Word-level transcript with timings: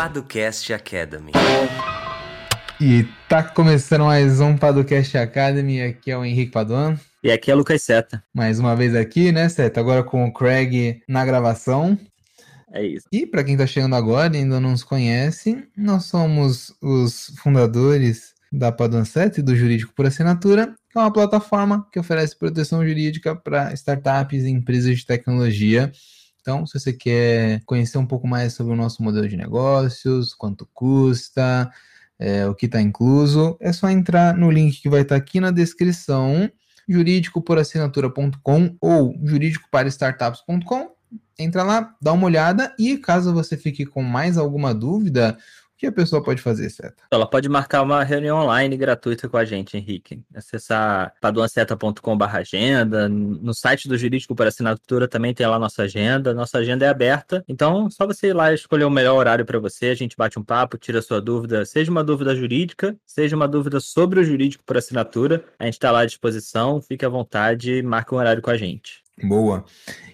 Paducast 0.00 0.72
Academy. 0.72 1.30
E 2.80 3.06
tá 3.28 3.42
começando 3.42 4.04
mais 4.04 4.40
um 4.40 4.56
Paducast 4.56 5.18
Academy. 5.18 5.82
Aqui 5.82 6.10
é 6.10 6.16
o 6.16 6.24
Henrique 6.24 6.52
Paduan. 6.52 6.98
E 7.22 7.30
aqui 7.30 7.50
é 7.50 7.54
o 7.54 7.58
Lucas 7.58 7.82
Seta. 7.82 8.24
Mais 8.32 8.58
uma 8.58 8.74
vez 8.74 8.94
aqui, 8.94 9.30
né, 9.30 9.46
Seta? 9.50 9.78
Agora 9.78 10.02
com 10.02 10.24
o 10.24 10.32
Craig 10.32 11.02
na 11.06 11.22
gravação. 11.26 11.98
É 12.72 12.82
isso. 12.82 13.06
E 13.12 13.26
para 13.26 13.44
quem 13.44 13.58
tá 13.58 13.66
chegando 13.66 13.94
agora 13.94 14.34
e 14.34 14.38
ainda 14.38 14.58
não 14.58 14.70
nos 14.70 14.82
conhece, 14.82 15.68
nós 15.76 16.06
somos 16.06 16.74
os 16.80 17.34
fundadores 17.42 18.32
da 18.50 18.72
Paduan 18.72 19.04
Seta 19.04 19.40
e 19.40 19.42
do 19.42 19.54
Jurídico 19.54 19.92
por 19.94 20.06
Assinatura, 20.06 20.74
que 20.90 20.98
é 20.98 21.00
uma 21.02 21.12
plataforma 21.12 21.86
que 21.92 22.00
oferece 22.00 22.38
proteção 22.38 22.82
jurídica 22.82 23.36
para 23.36 23.74
startups 23.74 24.44
e 24.44 24.48
empresas 24.48 24.96
de 24.96 25.04
tecnologia. 25.04 25.92
Então, 26.40 26.66
se 26.66 26.78
você 26.78 26.92
quer 26.92 27.62
conhecer 27.66 27.98
um 27.98 28.06
pouco 28.06 28.26
mais 28.26 28.54
sobre 28.54 28.72
o 28.72 28.76
nosso 28.76 29.02
modelo 29.02 29.28
de 29.28 29.36
negócios, 29.36 30.34
quanto 30.34 30.66
custa, 30.72 31.70
é, 32.18 32.46
o 32.46 32.54
que 32.54 32.66
está 32.66 32.80
incluso, 32.80 33.56
é 33.60 33.72
só 33.72 33.88
entrar 33.90 34.36
no 34.36 34.50
link 34.50 34.80
que 34.80 34.88
vai 34.88 35.02
estar 35.02 35.16
tá 35.16 35.20
aqui 35.20 35.40
na 35.40 35.50
descrição, 35.50 36.50
jurídicoporassinatura.com 36.88 38.76
ou 38.80 39.14
jurídicoparastartups.com. 39.24 40.90
Entra 41.38 41.62
lá, 41.62 41.96
dá 42.00 42.12
uma 42.12 42.26
olhada 42.26 42.74
e 42.78 42.98
caso 42.98 43.32
você 43.32 43.56
fique 43.56 43.86
com 43.86 44.02
mais 44.02 44.36
alguma 44.36 44.74
dúvida, 44.74 45.38
que 45.80 45.86
a 45.86 45.92
pessoa 45.92 46.22
pode 46.22 46.42
fazer, 46.42 46.68
Seta? 46.68 47.02
Ela 47.10 47.26
pode 47.26 47.48
marcar 47.48 47.80
uma 47.80 48.04
reunião 48.04 48.38
online 48.38 48.76
gratuita 48.76 49.30
com 49.30 49.38
a 49.38 49.46
gente, 49.46 49.78
Henrique. 49.78 50.22
Acessar 50.34 51.14
paduanceta.com.br 51.22 52.24
agenda. 52.24 53.08
No 53.08 53.54
site 53.54 53.88
do 53.88 53.96
Jurídico 53.96 54.34
para 54.34 54.48
Assinatura 54.48 55.08
também 55.08 55.32
tem 55.32 55.46
lá 55.46 55.58
nossa 55.58 55.84
agenda. 55.84 56.34
Nossa 56.34 56.58
agenda 56.58 56.84
é 56.84 56.88
aberta. 56.90 57.42
Então, 57.48 57.90
só 57.90 58.06
você 58.06 58.28
ir 58.28 58.34
lá 58.34 58.52
escolher 58.52 58.84
o 58.84 58.90
melhor 58.90 59.16
horário 59.16 59.46
para 59.46 59.58
você. 59.58 59.86
A 59.86 59.94
gente 59.94 60.18
bate 60.18 60.38
um 60.38 60.44
papo, 60.44 60.76
tira 60.76 61.00
sua 61.00 61.18
dúvida, 61.18 61.64
seja 61.64 61.90
uma 61.90 62.04
dúvida 62.04 62.36
jurídica, 62.36 62.94
seja 63.06 63.34
uma 63.34 63.48
dúvida 63.48 63.80
sobre 63.80 64.20
o 64.20 64.24
Jurídico 64.24 64.62
por 64.64 64.76
Assinatura. 64.76 65.42
A 65.58 65.64
gente 65.64 65.74
está 65.74 65.90
lá 65.90 66.00
à 66.00 66.06
disposição. 66.06 66.82
Fique 66.82 67.06
à 67.06 67.08
vontade, 67.08 67.82
marque 67.82 68.14
um 68.14 68.18
horário 68.18 68.42
com 68.42 68.50
a 68.50 68.56
gente. 68.58 69.02
Boa. 69.22 69.64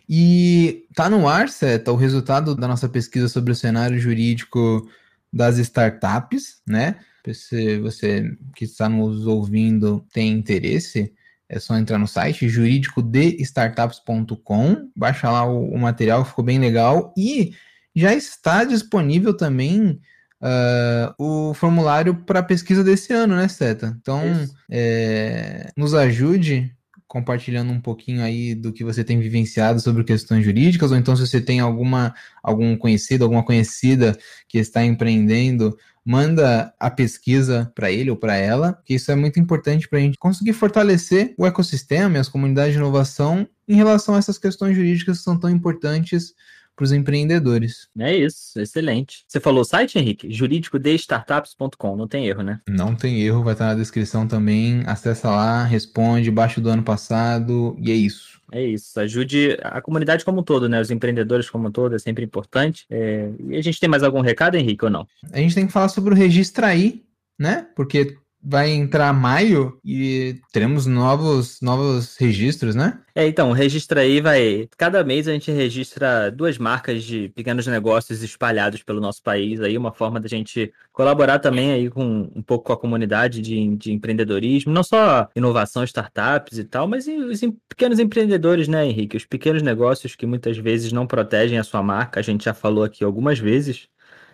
E 0.08 0.86
tá 0.95 1.11
no 1.11 1.28
ar, 1.28 1.48
Seta, 1.48 1.91
o 1.91 1.97
resultado 1.97 2.55
da 2.55 2.69
nossa 2.69 2.89
pesquisa 2.89 3.28
sobre 3.28 3.51
o 3.51 3.56
cenário 3.56 3.98
jurídico 3.98 4.89
das 5.32 5.58
startups, 5.58 6.60
né? 6.66 6.96
Se 7.32 7.78
você 7.78 8.36
que 8.55 8.64
está 8.64 8.88
nos 8.88 9.27
ouvindo 9.27 10.06
tem 10.12 10.33
interesse, 10.33 11.12
é 11.48 11.58
só 11.58 11.77
entrar 11.77 11.98
no 11.98 12.06
site 12.06 12.48
jurídicodestartups.com, 12.48 14.91
baixa 14.96 15.28
lá 15.30 15.44
o, 15.44 15.70
o, 15.70 15.78
material, 15.78 16.24
ficou 16.24 16.44
bem 16.44 16.58
legal. 16.58 17.12
E 17.16 17.55
já 17.94 18.14
está 18.14 18.64
disponível 18.64 19.36
também 19.36 20.00
uh, 20.42 21.14
o 21.18 21.52
formulário 21.55 22.14
para 22.24 22.42
pesquisa 22.42 22.83
desse 22.84 23.12
ano, 23.12 23.36
né, 23.36 23.48
Seta? 23.48 23.96
Então, 24.00 24.22
é, 24.70 25.70
nos 25.77 25.94
ajude 25.94 26.75
compartilhando 27.08 27.72
um 27.72 27.80
pouquinho 27.80 28.22
aí 28.22 28.54
do 28.54 28.72
que 28.72 28.84
você 28.84 29.04
tem 29.04 29.20
vivenciado 29.20 29.80
sobre 29.80 30.04
questões 30.04 30.44
jurídicas, 30.44 30.90
ou 30.90 30.96
então 30.96 31.14
se 31.16 31.26
você 31.26 31.40
tem 31.40 31.60
alguma 31.60 32.14
algum 32.42 32.76
conhecido, 32.76 33.24
alguma 33.24 33.44
conhecida 33.44 34.16
que 34.48 34.58
está 34.58 34.84
empreendendo, 34.84 35.77
manda 36.04 36.72
a 36.78 36.90
pesquisa 36.90 37.72
para 37.74 37.90
ele 37.90 38.10
ou 38.10 38.16
para 38.16 38.36
ela, 38.36 38.80
que 38.84 38.94
isso 38.94 39.10
é 39.10 39.16
muito 39.16 39.40
importante 39.40 39.88
para 39.88 39.98
a 39.98 40.02
gente 40.02 40.18
conseguir 40.18 40.52
fortalecer 40.52 41.34
o 41.36 41.46
ecossistema 41.46 42.16
e 42.16 42.20
as 42.20 42.28
comunidades 42.28 42.72
de 42.72 42.78
inovação 42.78 43.48
em 43.68 43.74
relação 43.74 44.14
a 44.14 44.18
essas 44.18 44.38
questões 44.38 44.77
jurídicas 44.77 45.18
que 45.18 45.24
são 45.24 45.38
tão 45.38 45.50
importantes 45.50 46.34
para 46.77 46.84
os 46.84 46.92
empreendedores. 46.92 47.88
É 47.98 48.14
isso, 48.14 48.60
excelente. 48.60 49.24
Você 49.27 49.41
falou 49.41 49.62
o 49.62 49.64
site, 49.64 49.98
Henrique? 49.98 50.30
jurídicodestartups.com, 50.30 51.96
não 51.96 52.06
tem 52.06 52.27
erro, 52.27 52.42
né? 52.42 52.61
Não 52.68 52.95
tem 52.95 53.23
erro, 53.23 53.42
vai 53.42 53.55
estar 53.55 53.67
na 53.67 53.74
descrição 53.74 54.28
também. 54.28 54.83
Acessa 54.86 55.30
lá, 55.30 55.64
responde, 55.64 56.30
baixo 56.30 56.61
do 56.61 56.68
ano 56.68 56.83
passado 56.83 57.74
e 57.80 57.90
é 57.90 57.95
isso. 57.95 58.36
É 58.52 58.64
isso, 58.64 59.01
ajude 59.01 59.58
a 59.62 59.80
comunidade 59.80 60.24
como 60.24 60.40
um 60.40 60.42
todo, 60.42 60.68
né? 60.68 60.80
Os 60.80 60.90
empreendedores 60.90 61.51
como 61.51 61.67
um 61.67 61.73
todo, 61.73 61.96
é 61.96 61.98
sempre 61.98 62.24
importante. 62.24 62.86
É... 62.89 63.30
E 63.48 63.56
a 63.56 63.62
gente 63.62 63.80
tem 63.80 63.89
mais 63.89 64.02
algum 64.02 64.20
recado, 64.20 64.56
Henrique, 64.56 64.84
ou 64.84 64.90
não? 64.90 65.06
A 65.33 65.39
gente 65.39 65.55
tem 65.55 65.67
que 65.67 65.72
falar 65.72 65.89
sobre 65.89 66.14
o 66.14 66.17
registro 66.17 66.64
aí, 66.64 67.02
né? 67.39 67.67
Porque 67.74 68.17
vai 68.48 68.70
entrar 68.70 69.12
maio 69.12 69.77
e 69.84 70.39
teremos 70.52 70.86
novos, 70.86 71.58
novos 71.61 72.17
registros, 72.17 72.77
né? 72.77 73.01
É, 73.12 73.27
então, 73.27 73.51
o 73.51 73.52
registro 73.52 73.98
aí 73.98 74.20
vai. 74.20 74.68
Cada 74.77 75.02
mês 75.02 75.27
a 75.27 75.33
gente 75.33 75.51
registra 75.51 76.30
duas 76.30 76.57
marcas 76.57 77.02
de 77.02 77.29
pequenos 77.30 77.67
negócios 77.67 78.23
espalhados 78.23 78.84
pelo 78.84 79.01
nosso 79.01 79.20
país. 79.20 79.61
Aí, 79.61 79.77
uma 79.77 79.92
forma 79.92 80.20
da 80.20 80.29
gente 80.29 80.73
colaborar 80.92 81.40
também 81.40 81.73
aí 81.73 81.90
com 81.90 82.30
um 82.36 82.42
pouco 82.42 82.67
com 82.67 82.73
a 82.73 82.77
comunidade 82.77 83.42
de, 83.42 83.77
de 83.77 83.92
empreendedorismo, 83.92 84.73
não 84.73 84.84
só 84.84 85.28
inovação, 85.34 85.83
startups 85.83 86.57
e 86.57 86.64
tal, 86.64 86.86
mas 86.86 87.08
os 87.08 87.40
pequenos 87.68 87.98
empreendedores, 87.98 88.68
né, 88.68 88.86
Henrique? 88.86 89.17
Os 89.17 89.24
pequenos 89.24 89.61
negócios 89.61 90.14
que 90.14 90.24
muitas 90.24 90.57
vezes 90.57 90.92
não 90.92 91.05
protegem 91.05 91.58
a 91.58 91.64
sua 91.64 91.83
marca. 91.83 92.20
A 92.20 92.23
gente 92.23 92.45
já 92.45 92.55
falou 92.55 92.84
aqui 92.84 93.02
algumas 93.02 93.40
vezes 93.40 93.89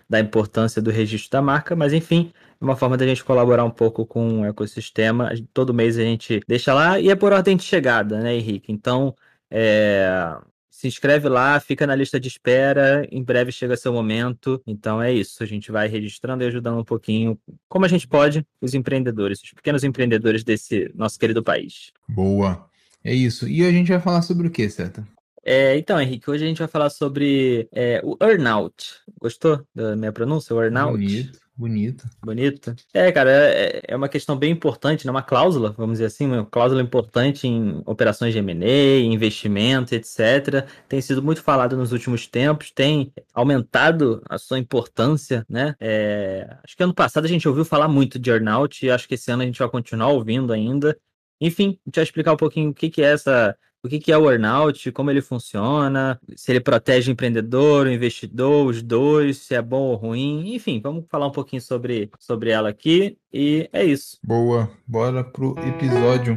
da 0.09 0.21
importância 0.21 0.83
do 0.83 0.91
registro 0.91 1.31
da 1.31 1.41
marca, 1.41 1.75
mas 1.75 1.95
enfim, 1.95 2.31
uma 2.63 2.77
forma 2.77 2.97
da 2.97 3.07
gente 3.07 3.25
colaborar 3.25 3.65
um 3.65 3.71
pouco 3.71 4.07
com 4.07 4.41
o 4.41 4.45
ecossistema. 4.45 5.33
Todo 5.53 5.75
mês 5.75 5.99
a 5.99 6.03
gente 6.03 6.41
deixa 6.47 6.73
lá 6.73 6.99
e 6.99 7.11
é 7.11 7.17
por 7.17 7.33
ordem 7.33 7.57
de 7.57 7.65
chegada, 7.65 8.21
né, 8.21 8.35
Henrique? 8.35 8.73
Então, 8.73 9.15
é... 9.51 10.37
se 10.71 10.87
inscreve 10.87 11.29
lá, 11.29 11.59
fica 11.61 11.87
na 11.87 11.95
lista 11.95 12.19
de 12.19 12.29
espera, 12.29 13.07
em 13.11 13.23
breve 13.23 13.53
chega 13.53 13.77
seu 13.77 13.93
momento. 13.93 14.63
Então 14.67 15.03
é 15.03 15.13
isso, 15.13 15.43
a 15.43 15.47
gente 15.47 15.73
vai 15.73 15.89
registrando 15.89 16.45
e 16.45 16.47
ajudando 16.47 16.79
um 16.79 16.85
pouquinho, 16.85 17.39
como 17.69 17.85
a 17.85 17.89
gente 17.89 18.07
pode, 18.07 18.47
os 18.61 18.75
empreendedores, 18.75 19.43
os 19.43 19.53
pequenos 19.53 19.85
empreendedores 19.85 20.45
desse 20.45 20.91
nosso 20.95 21.19
querido 21.19 21.43
país. 21.43 21.93
Boa. 22.09 22.67
É 23.05 23.13
isso. 23.13 23.49
E 23.49 23.67
a 23.67 23.71
gente 23.73 23.89
vai 23.89 24.01
falar 24.01 24.23
sobre 24.23 24.47
o 24.47 24.51
que, 24.51 24.69
Seta? 24.71 25.05
É, 25.45 25.77
então, 25.77 26.01
Henrique, 26.01 26.31
hoje 26.31 26.45
a 26.45 26.47
gente 26.47 26.59
vai 26.59 26.69
falar 26.69 26.89
sobre 26.91 27.69
é, 27.73 28.01
o 28.05 28.17
earnout. 28.23 29.01
Gostou 29.21 29.67
da 29.75 29.97
minha 29.97 30.13
pronúncia? 30.13 30.55
O 30.55 30.63
earnout? 30.63 30.93
Bonito. 30.93 31.43
Bonito. 31.55 32.09
Bonito. 32.25 32.75
É, 32.95 33.13
cara, 33.13 33.31
é, 33.31 33.83
é 33.89 33.97
uma 33.97 34.09
questão 34.09 34.37
bem 34.37 34.51
importante, 34.51 35.05
né? 35.05 35.11
Uma 35.11 35.23
cláusula, 35.23 35.75
vamos 35.77 35.95
dizer 35.95 36.07
assim, 36.07 36.27
uma 36.27 36.47
cláusula 36.47 36.81
importante 36.81 37.47
em 37.47 37.83
operações 37.85 38.33
de 38.33 38.39
M&A, 38.39 39.01
investimento, 39.01 39.95
etc. 39.95 40.67
Tem 40.89 41.01
sido 41.01 41.23
muito 41.23 41.43
falado 41.43 41.77
nos 41.77 41.93
últimos 41.93 42.27
tempos, 42.27 42.71
tem 42.71 43.13
aumentado 43.35 44.23
a 44.29 44.39
sua 44.39 44.59
importância, 44.59 45.45
né? 45.49 45.77
É, 45.79 46.57
acho 46.65 46.77
que 46.77 46.83
ano 46.83 46.95
passado 46.95 47.27
a 47.27 47.29
gente 47.29 47.47
ouviu 47.47 47.65
falar 47.65 47.87
muito 47.87 48.19
de 48.19 48.31
earnout 48.31 48.85
e 48.85 48.91
acho 48.91 49.07
que 49.07 49.15
esse 49.15 49.31
ano 49.31 49.43
a 49.43 49.47
gente 49.47 49.59
vai 49.59 49.69
continuar 49.69 50.09
ouvindo 50.09 50.53
ainda. 50.53 50.97
Enfim, 51.41 51.79
a 51.85 51.89
gente 51.89 51.97
vai 51.97 52.05
explicar 52.05 52.33
um 52.33 52.37
pouquinho 52.37 52.71
o 52.71 52.75
que, 52.75 52.89
que 52.89 53.03
é 53.03 53.13
essa 53.13 53.57
o 53.85 53.89
que, 53.89 53.99
que 53.99 54.13
é 54.13 54.17
o 54.17 54.31
earnout, 54.31 54.93
como 54.93 55.11
ele 55.11 55.21
funciona, 55.21 56.21
se 56.37 56.53
ele 56.53 56.61
protege 56.61 57.11
o 57.11 57.13
empreendedor, 57.13 57.87
o 57.87 57.93
investidor, 57.93 58.67
os 58.67 58.81
dois, 58.81 59.39
se 59.39 59.57
é 59.57 59.61
bom 59.61 59.83
ou 59.83 59.97
ruim, 59.97 60.55
enfim, 60.55 60.81
vamos 60.81 61.05
falar 61.11 61.27
um 61.27 61.33
pouquinho 61.33 61.61
sobre, 61.61 62.09
sobre 62.19 62.51
ela 62.51 62.69
aqui 62.69 63.19
e 63.33 63.69
é 63.73 63.85
isso. 63.85 64.19
Boa, 64.23 64.71
bora 64.87 65.25
pro 65.25 65.57
episódio. 65.67 66.37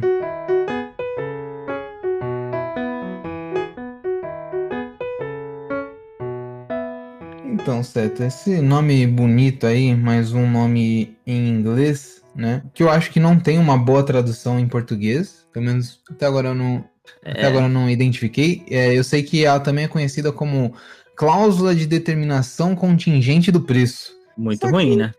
Então, 7.44 7.82
certo, 7.82 8.24
esse 8.24 8.60
nome 8.60 9.06
bonito 9.06 9.66
aí, 9.66 9.94
mais 9.94 10.32
um 10.32 10.50
nome 10.50 11.16
em 11.24 11.48
inglês, 11.48 12.22
né? 12.34 12.62
Que 12.74 12.82
eu 12.82 12.90
acho 12.90 13.10
que 13.12 13.20
não 13.20 13.38
tem 13.38 13.58
uma 13.58 13.78
boa 13.78 14.04
tradução 14.04 14.58
em 14.58 14.68
português. 14.68 15.46
Pelo 15.52 15.64
menos 15.64 16.00
até 16.08 16.26
agora 16.26 16.48
eu 16.48 16.54
não, 16.54 16.84
é. 17.24 17.30
Até 17.32 17.46
agora 17.46 17.66
eu 17.66 17.70
não 17.70 17.88
identifiquei. 17.88 18.62
É, 18.70 18.96
eu 18.96 19.04
sei 19.04 19.22
que 19.22 19.44
ela 19.44 19.60
também 19.60 19.84
é 19.84 19.88
conhecida 19.88 20.32
como 20.32 20.74
cláusula 21.14 21.74
de 21.74 21.86
determinação 21.86 22.74
contingente 22.74 23.50
do 23.50 23.60
preço. 23.60 24.14
Muito 24.36 24.60
Só 24.60 24.68
ruim, 24.68 24.96
né? 24.96 25.12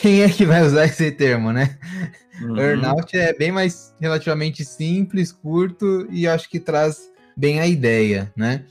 Quem 0.00 0.22
é 0.22 0.28
que 0.28 0.44
vai 0.44 0.62
usar 0.62 0.86
esse 0.86 1.10
termo, 1.12 1.52
né? 1.52 1.78
Uhum. 2.40 2.56
Earnout 2.56 3.16
é 3.16 3.32
bem 3.32 3.52
mais 3.52 3.94
relativamente 4.00 4.64
simples, 4.64 5.30
curto 5.30 6.06
e 6.10 6.26
acho 6.26 6.48
que 6.50 6.58
traz 6.58 7.10
bem 7.36 7.60
a 7.60 7.66
ideia, 7.66 8.32
né? 8.36 8.64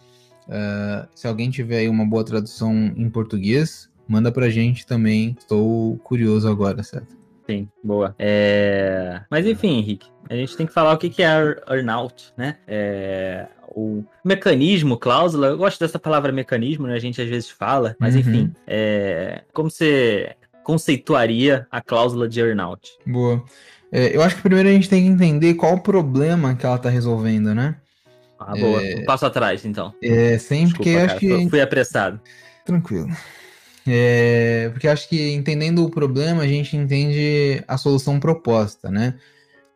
Uh, 0.47 1.07
se 1.15 1.25
alguém 1.25 1.49
tiver 1.49 1.77
aí 1.77 1.89
uma 1.89 2.05
boa 2.05 2.23
tradução 2.25 2.73
em 2.97 3.09
português, 3.09 3.89
manda 4.07 4.31
pra 4.31 4.49
gente 4.49 4.85
também. 4.85 5.35
Estou 5.39 5.97
curioso 5.99 6.49
agora, 6.49 6.83
certo? 6.83 7.15
Sim, 7.49 7.67
boa. 7.83 8.15
É... 8.17 9.21
Mas 9.29 9.45
enfim, 9.45 9.79
Henrique, 9.79 10.07
a 10.33 10.37
gente 10.37 10.57
tem 10.57 10.65
que 10.65 10.73
falar 10.73 10.93
o 10.93 10.97
que 10.97 11.21
é 11.21 11.27
earnout, 11.69 12.33
né? 12.35 12.57
É... 12.67 13.47
O 13.75 14.03
mecanismo, 14.23 14.97
cláusula, 14.97 15.47
eu 15.47 15.57
gosto 15.57 15.79
dessa 15.79 15.97
palavra 15.97 16.31
mecanismo, 16.31 16.85
né? 16.85 16.93
A 16.93 16.99
gente 16.99 17.21
às 17.21 17.27
vezes 17.27 17.49
fala, 17.49 17.95
mas 17.99 18.13
uhum. 18.13 18.21
enfim, 18.21 18.55
é... 18.67 19.41
como 19.51 19.69
você 19.69 20.35
conceituaria 20.63 21.67
a 21.71 21.81
cláusula 21.81 22.27
de 22.27 22.39
earnout? 22.39 22.91
Boa. 23.05 23.43
É, 23.91 24.15
eu 24.15 24.23
acho 24.23 24.35
que 24.35 24.41
primeiro 24.41 24.69
a 24.69 24.71
gente 24.71 24.89
tem 24.89 25.03
que 25.03 25.09
entender 25.09 25.53
qual 25.53 25.75
o 25.75 25.81
problema 25.81 26.55
que 26.55 26.65
ela 26.65 26.77
está 26.77 26.89
resolvendo, 26.89 27.53
né? 27.53 27.75
Ah, 28.39 28.55
boa. 28.55 28.83
É... 28.83 28.95
Um 28.99 29.05
passo 29.05 29.25
atrás, 29.25 29.65
então. 29.65 29.93
É, 30.01 30.37
sempre 30.37 30.65
Desculpa, 30.65 30.83
que 30.83 30.97
acho 30.97 31.19
que. 31.19 31.49
Fui 31.49 31.61
apressado. 31.61 32.19
Tranquilo. 32.65 33.07
É, 33.85 34.69
porque 34.71 34.87
acho 34.87 35.09
que 35.09 35.31
entendendo 35.33 35.83
o 35.83 35.89
problema, 35.89 36.43
a 36.43 36.47
gente 36.47 36.75
entende 36.75 37.63
a 37.67 37.77
solução 37.77 38.19
proposta, 38.19 38.89
né? 38.89 39.15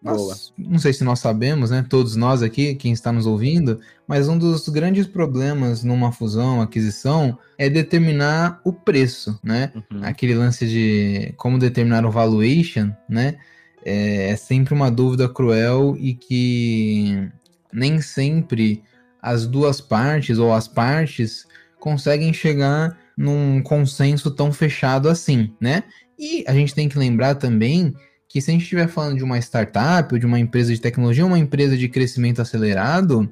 Nós, 0.07 0.54
não 0.57 0.80
sei 0.80 0.94
se 0.94 1.04
nós 1.04 1.19
sabemos, 1.19 1.71
né? 1.71 1.86
Todos 1.88 2.15
nós 2.15 2.42
aqui, 2.42 2.75
quem 2.75 2.92
está 2.92 3.12
nos 3.12 3.25
ouvindo, 3.25 3.80
mas 4.07 4.27
um 4.27 4.38
dos 4.38 4.68
grandes 4.69 5.06
problemas 5.07 5.83
numa 5.83 6.12
fusão, 6.12 6.62
aquisição, 6.62 7.38
é 7.57 7.69
determinar 7.69 8.59
o 8.63 8.71
preço, 8.71 9.39
né? 9.44 9.71
Uhum. 9.75 10.04
Aquele 10.04 10.36
lance 10.36 10.68
de 10.68 11.33
como 11.38 11.59
determinar 11.59 12.06
o 12.06 12.12
valuation, 12.12 12.92
né? 13.09 13.38
É, 13.83 14.31
é 14.31 14.36
sempre 14.36 14.74
uma 14.74 14.89
dúvida 14.89 15.30
cruel 15.30 15.95
e 16.00 16.13
que 16.13 17.30
nem 17.71 18.01
sempre 18.01 18.83
as 19.21 19.45
duas 19.45 19.81
partes 19.81 20.38
ou 20.38 20.54
as 20.54 20.68
partes 20.68 21.45
conseguem 21.80 22.33
chegar 22.33 22.98
num 23.18 23.62
consenso 23.62 24.31
tão 24.31 24.51
fechado 24.51 25.09
assim, 25.09 25.54
né? 25.59 25.83
E 26.18 26.44
a 26.48 26.54
gente 26.54 26.74
tem 26.74 26.89
que 26.89 26.98
lembrar 26.98 27.36
também 27.36 27.94
que 28.28 28.42
se 28.42 28.52
a 28.52 28.54
gente 28.54 28.64
estiver 28.64 28.88
falando 28.88 29.18
de 29.18 29.24
uma 29.24 29.38
startup 29.40 30.14
ou 30.14 30.20
de 30.20 30.26
uma 30.26 30.40
empresa 30.40 30.74
de 30.74 30.82
tecnologia, 30.82 31.26
uma 31.26 31.40
empresa 31.40 31.78
de 31.78 31.88
crescimento 31.88 32.42
acelerado, 32.42 33.30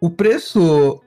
o 0.00 0.10
preço 0.10 1.02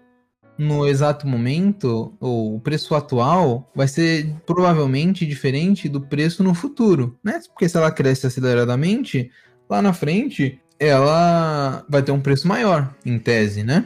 no 0.57 0.87
exato 0.87 1.27
momento, 1.27 2.13
ou 2.19 2.55
o 2.55 2.59
preço 2.59 2.93
atual, 2.93 3.71
vai 3.75 3.87
ser 3.87 4.35
provavelmente 4.45 5.25
diferente 5.25 5.89
do 5.89 5.99
preço 5.99 6.43
no 6.43 6.53
futuro, 6.53 7.17
né? 7.23 7.39
Porque 7.47 7.67
se 7.67 7.75
ela 7.75 7.91
cresce 7.91 8.27
aceleradamente, 8.27 9.31
lá 9.69 9.81
na 9.81 9.93
frente 9.93 10.59
ela 10.79 11.85
vai 11.89 12.03
ter 12.03 12.11
um 12.11 12.19
preço 12.19 12.47
maior, 12.47 12.93
em 13.05 13.17
tese, 13.17 13.63
né? 13.63 13.85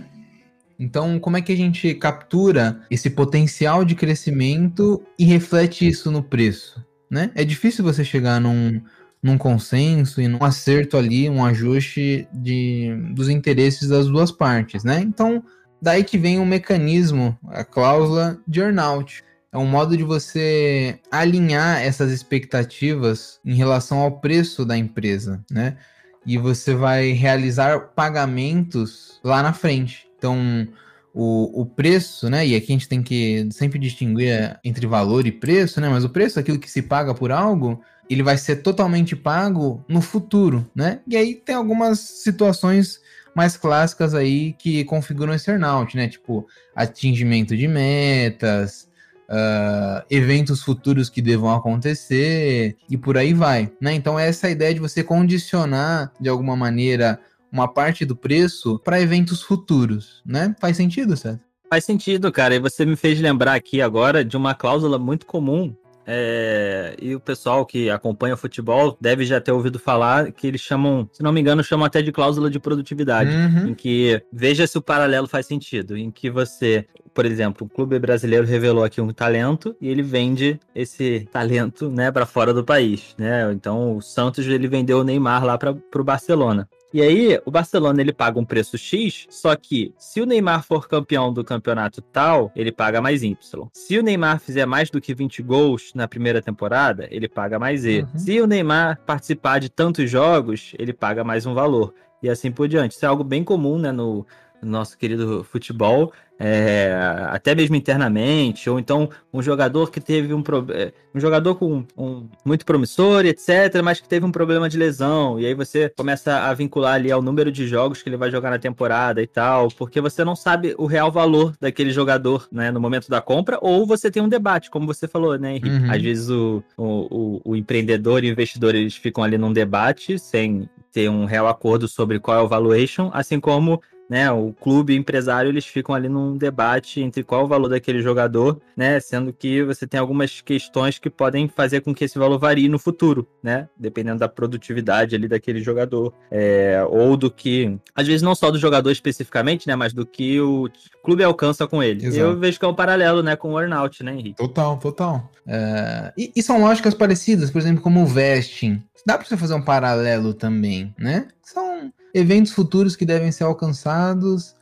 Então, 0.79 1.19
como 1.19 1.37
é 1.37 1.41
que 1.41 1.51
a 1.51 1.57
gente 1.57 1.93
captura 1.95 2.81
esse 2.89 3.09
potencial 3.09 3.83
de 3.83 3.95
crescimento 3.95 5.01
e 5.17 5.25
reflete 5.25 5.87
isso 5.87 6.11
no 6.11 6.21
preço? 6.21 6.83
Né? 7.09 7.31
É 7.33 7.43
difícil 7.43 7.83
você 7.83 8.03
chegar 8.03 8.39
num, 8.39 8.81
num 9.21 9.37
consenso 9.37 10.21
e 10.21 10.27
num 10.27 10.43
acerto 10.43 10.97
ali, 10.97 11.29
um 11.29 11.43
ajuste 11.43 12.27
de, 12.33 12.95
dos 13.13 13.29
interesses 13.29 13.89
das 13.89 14.07
duas 14.07 14.31
partes, 14.31 14.83
né? 14.83 14.99
Então, 15.01 15.43
daí 15.81 16.03
que 16.03 16.17
vem 16.17 16.39
o 16.39 16.45
mecanismo, 16.45 17.37
a 17.47 17.63
cláusula 17.63 18.39
de 18.47 18.59
earnout. 18.59 19.23
É 19.51 19.57
um 19.57 19.65
modo 19.65 19.95
de 19.95 20.03
você 20.03 20.99
alinhar 21.09 21.81
essas 21.81 22.11
expectativas 22.11 23.39
em 23.45 23.55
relação 23.55 23.99
ao 23.99 24.19
preço 24.19 24.65
da 24.65 24.77
empresa, 24.77 25.43
né? 25.49 25.77
E 26.25 26.37
você 26.37 26.75
vai 26.75 27.11
realizar 27.11 27.79
pagamentos 27.95 29.19
lá 29.23 29.41
na 29.41 29.53
frente. 29.53 30.07
Então, 30.17 30.67
o, 31.13 31.61
o 31.61 31.65
preço, 31.65 32.29
né? 32.29 32.45
E 32.45 32.55
aqui 32.55 32.67
a 32.67 32.75
gente 32.75 32.87
tem 32.87 33.01
que 33.01 33.47
sempre 33.51 33.79
distinguir 33.79 34.59
entre 34.63 34.85
valor 34.85 35.25
e 35.25 35.31
preço, 35.31 35.81
né? 35.81 35.89
Mas 35.89 36.03
o 36.03 36.09
preço, 36.09 36.39
aquilo 36.39 36.59
que 36.59 36.69
se 36.69 36.83
paga 36.83 37.11
por 37.15 37.31
algo, 37.31 37.81
ele 38.09 38.23
vai 38.23 38.37
ser 38.37 38.57
totalmente 38.57 39.15
pago 39.15 39.83
no 39.87 40.01
futuro, 40.01 40.69
né? 40.75 40.99
E 41.07 41.15
aí 41.17 41.35
tem 41.35 41.55
algumas 41.55 41.99
situações 41.99 42.99
mais 43.35 43.55
clássicas 43.55 44.13
aí 44.15 44.53
que 44.53 44.83
configuram 44.85 45.33
esse 45.33 45.49
earnout, 45.49 45.95
né? 45.95 46.07
Tipo, 46.07 46.47
atingimento 46.75 47.55
de 47.55 47.67
metas, 47.67 48.87
uh, 49.29 50.03
eventos 50.09 50.63
futuros 50.63 51.09
que 51.09 51.21
devam 51.21 51.53
acontecer 51.53 52.75
e 52.89 52.97
por 52.97 53.17
aí 53.17 53.33
vai, 53.33 53.71
né? 53.79 53.93
Então 53.93 54.17
essa 54.17 54.47
é 54.47 54.51
ideia 54.51 54.73
de 54.73 54.79
você 54.79 55.03
condicionar 55.03 56.11
de 56.19 56.29
alguma 56.29 56.55
maneira 56.55 57.19
uma 57.51 57.67
parte 57.67 58.05
do 58.05 58.15
preço 58.15 58.79
para 58.79 59.01
eventos 59.01 59.41
futuros, 59.41 60.21
né? 60.25 60.55
Faz 60.59 60.77
sentido, 60.77 61.15
certo? 61.15 61.41
Faz 61.69 61.83
sentido, 61.83 62.31
cara. 62.31 62.55
E 62.55 62.59
você 62.59 62.85
me 62.85 62.95
fez 62.95 63.19
lembrar 63.19 63.53
aqui 63.53 63.81
agora 63.81 64.23
de 64.23 64.37
uma 64.37 64.53
cláusula 64.55 64.97
muito 64.97 65.25
comum. 65.25 65.75
É... 66.07 66.95
E 67.01 67.13
o 67.13 67.19
pessoal 67.19 67.65
que 67.65 67.89
acompanha 67.89 68.33
o 68.33 68.37
futebol 68.37 68.97
deve 68.99 69.25
já 69.25 69.41
ter 69.41 69.51
ouvido 69.51 69.77
falar 69.77 70.31
que 70.31 70.47
eles 70.47 70.61
chamam, 70.61 71.07
se 71.11 71.21
não 71.21 71.33
me 71.33 71.41
engano, 71.41 71.61
chamam 71.61 71.85
até 71.85 72.01
de 72.01 72.11
cláusula 72.11 72.49
de 72.49 72.59
produtividade, 72.59 73.29
uhum. 73.29 73.69
em 73.69 73.73
que 73.73 74.21
veja 74.31 74.65
se 74.65 74.77
o 74.77 74.81
paralelo 74.81 75.27
faz 75.27 75.45
sentido, 75.45 75.97
em 75.97 76.09
que 76.09 76.29
você, 76.29 76.85
por 77.13 77.25
exemplo, 77.25 77.67
o 77.67 77.69
clube 77.69 77.99
brasileiro 77.99 78.47
revelou 78.47 78.85
aqui 78.85 79.01
um 79.01 79.11
talento 79.11 79.75
e 79.81 79.89
ele 79.89 80.01
vende 80.01 80.59
esse 80.73 81.27
talento, 81.31 81.89
né, 81.89 82.09
para 82.09 82.25
fora 82.25 82.53
do 82.53 82.63
país, 82.63 83.13
né? 83.17 83.51
Então 83.51 83.97
o 83.97 84.01
Santos 84.01 84.47
ele 84.47 84.67
vendeu 84.67 84.99
o 84.99 85.03
Neymar 85.03 85.43
lá 85.43 85.57
para 85.57 85.71
o 85.71 86.03
Barcelona. 86.03 86.69
E 86.93 87.01
aí, 87.01 87.39
o 87.45 87.51
Barcelona 87.51 87.99
ele 87.99 88.13
paga 88.13 88.39
um 88.39 88.45
preço 88.45 88.77
X, 88.77 89.27
só 89.29 89.55
que 89.55 89.93
se 89.97 90.21
o 90.21 90.25
Neymar 90.25 90.63
for 90.63 90.87
campeão 90.87 91.33
do 91.33 91.43
campeonato 91.43 92.01
tal, 92.01 92.49
ele 92.55 92.71
paga 92.71 93.01
mais 93.01 93.23
Y. 93.23 93.35
Se 93.73 93.97
o 93.97 94.03
Neymar 94.03 94.39
fizer 94.39 94.65
mais 94.65 94.89
do 94.89 95.01
que 95.01 95.13
20 95.13 95.43
gols 95.43 95.91
na 95.93 96.07
primeira 96.07 96.41
temporada, 96.41 97.07
ele 97.11 97.27
paga 97.27 97.59
mais 97.59 97.83
E. 97.83 98.01
Uhum. 98.01 98.19
Se 98.19 98.41
o 98.41 98.47
Neymar 98.47 99.01
participar 99.05 99.59
de 99.59 99.69
tantos 99.69 100.09
jogos, 100.09 100.73
ele 100.79 100.93
paga 100.93 101.23
mais 101.23 101.45
um 101.45 101.53
valor. 101.53 101.93
E 102.23 102.29
assim 102.29 102.51
por 102.51 102.67
diante. 102.67 102.95
Isso 102.95 103.05
é 103.05 103.07
algo 103.07 103.23
bem 103.23 103.43
comum 103.43 103.77
né, 103.77 103.91
no, 103.91 104.25
nosso 104.61 104.97
querido 104.97 105.43
futebol 105.43 106.11
é, 106.39 106.95
até 107.29 107.55
mesmo 107.55 107.75
internamente, 107.75 108.69
ou 108.69 108.79
então 108.79 109.09
um 109.33 109.41
jogador 109.41 109.89
que 109.89 109.99
teve 109.99 110.33
um 110.33 110.43
é, 110.71 110.93
um 111.13 111.19
jogador 111.19 111.55
com 111.55 111.83
um, 111.97 112.27
muito 112.45 112.63
promissor, 112.63 113.25
etc, 113.25 113.81
mas 113.83 113.99
que 113.99 114.07
teve 114.07 114.25
um 114.25 114.31
problema 114.31 114.69
de 114.69 114.77
lesão, 114.77 115.39
e 115.39 115.45
aí 115.45 115.55
você 115.55 115.91
começa 115.97 116.41
a 116.41 116.53
vincular 116.53 116.93
ali 116.93 117.11
ao 117.11 117.21
número 117.21 117.51
de 117.51 117.67
jogos 117.67 118.03
que 118.03 118.09
ele 118.09 118.17
vai 118.17 118.29
jogar 118.29 118.51
na 118.51 118.59
temporada 118.59 119.21
e 119.21 119.27
tal, 119.27 119.69
porque 119.69 119.99
você 119.99 120.23
não 120.23 120.35
sabe 120.35 120.75
o 120.77 120.85
real 120.85 121.11
valor 121.11 121.55
daquele 121.59 121.89
jogador, 121.89 122.47
né, 122.51 122.69
no 122.69 122.79
momento 122.79 123.09
da 123.09 123.19
compra, 123.19 123.57
ou 123.59 123.85
você 123.85 124.11
tem 124.11 124.21
um 124.21 124.29
debate, 124.29 124.69
como 124.69 124.85
você 124.85 125.07
falou, 125.07 125.37
né, 125.39 125.51
Henrique? 125.51 125.69
Uhum. 125.69 125.91
Às 125.91 126.01
vezes 126.01 126.29
o, 126.29 126.63
o, 126.77 127.41
o, 127.43 127.55
empreendedor 127.55 128.23
e 128.23 128.29
o 128.29 128.31
investidor, 128.31 128.75
eles 128.75 128.95
ficam 128.95 129.23
ali 129.23 129.37
num 129.37 129.51
debate 129.51 130.19
sem 130.19 130.69
ter 130.91 131.09
um 131.09 131.25
real 131.25 131.47
acordo 131.47 131.87
sobre 131.87 132.19
qual 132.19 132.37
é 132.37 132.41
o 132.41 132.47
valuation, 132.47 133.09
assim 133.13 133.39
como 133.39 133.81
né? 134.09 134.31
O 134.31 134.53
clube 134.53 134.93
e 134.93 134.97
o 134.97 134.99
empresário 134.99 135.49
eles 135.49 135.65
ficam 135.65 135.93
ali 135.93 136.07
num 136.09 136.37
debate 136.37 137.01
entre 137.01 137.23
qual 137.23 137.43
o 137.43 137.47
valor 137.47 137.69
daquele 137.69 138.01
jogador, 138.01 138.59
né? 138.75 138.99
Sendo 138.99 139.33
que 139.33 139.63
você 139.63 139.85
tem 139.85 139.99
algumas 139.99 140.41
questões 140.41 140.97
que 140.97 141.09
podem 141.09 141.47
fazer 141.47 141.81
com 141.81 141.93
que 141.93 142.05
esse 142.05 142.17
valor 142.17 142.39
varie 142.39 142.69
no 142.69 142.79
futuro, 142.79 143.27
né? 143.41 143.67
Dependendo 143.77 144.19
da 144.19 144.29
produtividade 144.29 145.15
ali 145.15 145.27
daquele 145.27 145.61
jogador, 145.61 146.13
é, 146.31 146.83
ou 146.89 147.17
do 147.17 147.29
que, 147.29 147.77
às 147.95 148.07
vezes 148.07 148.21
não 148.21 148.35
só 148.35 148.51
do 148.51 148.57
jogador 148.57 148.91
especificamente, 148.91 149.67
né? 149.67 149.75
Mas 149.75 149.93
do 149.93 150.05
que 150.05 150.39
o 150.39 150.69
clube 151.03 151.23
alcança 151.23 151.67
com 151.67 151.81
ele. 151.81 152.05
Exato. 152.05 152.19
Eu 152.19 152.37
vejo 152.37 152.59
que 152.59 152.65
é 152.65 152.67
um 152.67 152.75
paralelo, 152.75 153.21
né? 153.21 153.35
Com 153.35 153.53
o 153.53 153.59
earnout, 153.59 154.03
né, 154.03 154.13
Henrique? 154.13 154.37
Total, 154.37 154.77
total. 154.77 155.31
É... 155.45 156.13
E, 156.17 156.31
e, 156.35 156.43
são 156.43 156.59
lógicas 156.59 156.93
parecidas, 156.93 157.49
por 157.49 157.59
exemplo, 157.59 157.81
como 157.81 158.01
o 158.01 158.05
vesting. 158.05 158.81
Dá 159.05 159.17
para 159.17 159.25
você 159.25 159.37
fazer 159.37 159.53
um 159.53 159.61
paralelo 159.61 160.33
também, 160.33 160.93
né? 160.97 161.27
São 161.41 161.91
eventos 162.17 162.51
futuros 162.51 162.95
que 162.95 163.05
devem 163.05 163.31
ser 163.31 163.43
alcançados, 163.43 164.55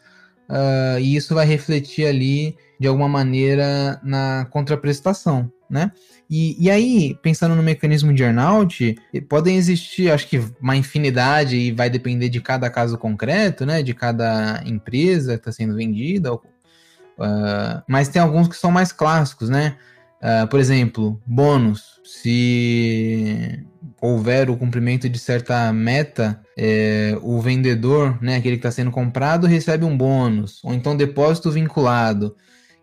uh, 0.49 0.99
e 0.99 1.15
isso 1.15 1.33
vai 1.33 1.45
refletir 1.45 2.05
ali 2.05 2.55
de 2.79 2.87
alguma 2.87 3.07
maneira 3.07 3.99
na 4.03 4.45
contraprestação, 4.51 5.51
né? 5.69 5.91
E, 6.29 6.55
e 6.63 6.71
aí, 6.71 7.15
pensando 7.21 7.55
no 7.55 7.61
mecanismo 7.61 8.13
de 8.13 8.23
earnout, 8.23 8.95
podem 9.29 9.57
existir, 9.57 10.11
acho 10.11 10.27
que 10.27 10.41
uma 10.59 10.75
infinidade 10.75 11.55
e 11.55 11.71
vai 11.71 11.89
depender 11.89 12.29
de 12.29 12.41
cada 12.41 12.69
caso 12.69 12.97
concreto, 12.97 13.65
né? 13.65 13.83
De 13.83 13.93
cada 13.93 14.61
empresa 14.65 15.33
que 15.33 15.41
está 15.41 15.51
sendo 15.51 15.75
vendida. 15.75 16.33
Uh, 16.33 16.41
mas 17.87 18.09
tem 18.09 18.21
alguns 18.21 18.47
que 18.47 18.55
são 18.55 18.71
mais 18.71 18.91
clássicos, 18.91 19.49
né? 19.49 19.77
Uh, 20.21 20.47
por 20.47 20.59
exemplo, 20.59 21.21
bônus. 21.25 21.99
Se 22.03 23.65
houver 24.01 24.49
o 24.49 24.57
cumprimento 24.57 25.09
de 25.09 25.17
certa 25.17 25.71
meta, 25.73 26.41
é, 26.57 27.17
o 27.21 27.41
vendedor, 27.41 28.21
né, 28.21 28.35
aquele 28.35 28.55
que 28.55 28.59
está 28.59 28.71
sendo 28.71 28.91
comprado, 28.91 29.47
recebe 29.47 29.85
um 29.85 29.97
bônus. 29.97 30.63
Ou 30.63 30.73
então 30.73 30.95
depósito 30.95 31.51
vinculado, 31.51 32.35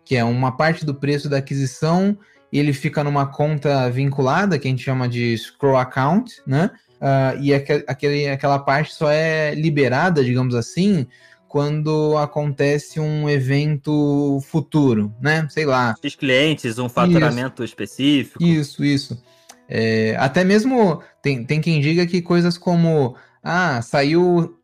que 0.03 0.15
é 0.15 0.23
uma 0.23 0.55
parte 0.55 0.85
do 0.85 0.93
preço 0.93 1.29
da 1.29 1.37
aquisição, 1.37 2.17
ele 2.51 2.73
fica 2.73 3.03
numa 3.03 3.25
conta 3.25 3.89
vinculada, 3.89 4.59
que 4.59 4.67
a 4.67 4.71
gente 4.71 4.83
chama 4.83 5.07
de 5.07 5.37
scroll 5.37 5.77
account, 5.77 6.41
né? 6.45 6.69
Uh, 7.01 7.41
e 7.41 7.53
aquele, 7.53 8.29
aquela 8.29 8.59
parte 8.59 8.93
só 8.93 9.11
é 9.11 9.53
liberada, 9.55 10.23
digamos 10.23 10.55
assim, 10.55 11.05
quando 11.53 12.17
acontece 12.17 12.99
um 12.99 13.29
evento 13.29 14.39
futuro, 14.41 15.13
né? 15.21 15.47
Sei 15.51 15.67
lá. 15.67 15.93
Os 16.03 16.15
clientes, 16.15 16.79
um 16.79 16.89
faturamento 16.89 17.63
isso. 17.63 17.71
específico. 17.71 18.43
Isso, 18.43 18.83
isso. 18.83 19.23
É, 19.69 20.15
até 20.17 20.43
mesmo 20.43 21.03
tem, 21.21 21.45
tem 21.45 21.61
quem 21.61 21.79
diga 21.79 22.07
que 22.07 22.23
coisas 22.23 22.57
como 22.57 23.15
ah, 23.43 23.83
saiu 23.83 24.57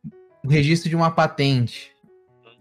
o 0.44 0.48
registro 0.50 0.90
de 0.90 0.96
uma 0.96 1.12
patente. 1.12 1.92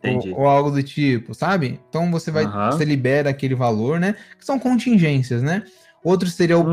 Ou, 0.04 0.40
ou, 0.40 0.46
algo 0.46 0.72
do 0.72 0.82
tipo, 0.82 1.32
sabe? 1.34 1.80
Então 1.88 2.10
você 2.10 2.30
vai, 2.30 2.44
uhum. 2.44 2.70
você 2.70 2.84
libera 2.84 3.30
aquele 3.30 3.54
valor, 3.54 3.98
né? 3.98 4.14
Que 4.38 4.44
são 4.44 4.58
contingências, 4.58 5.42
né? 5.42 5.64
Outros 6.04 6.34
seriam 6.34 6.60
uhum. 6.60 6.68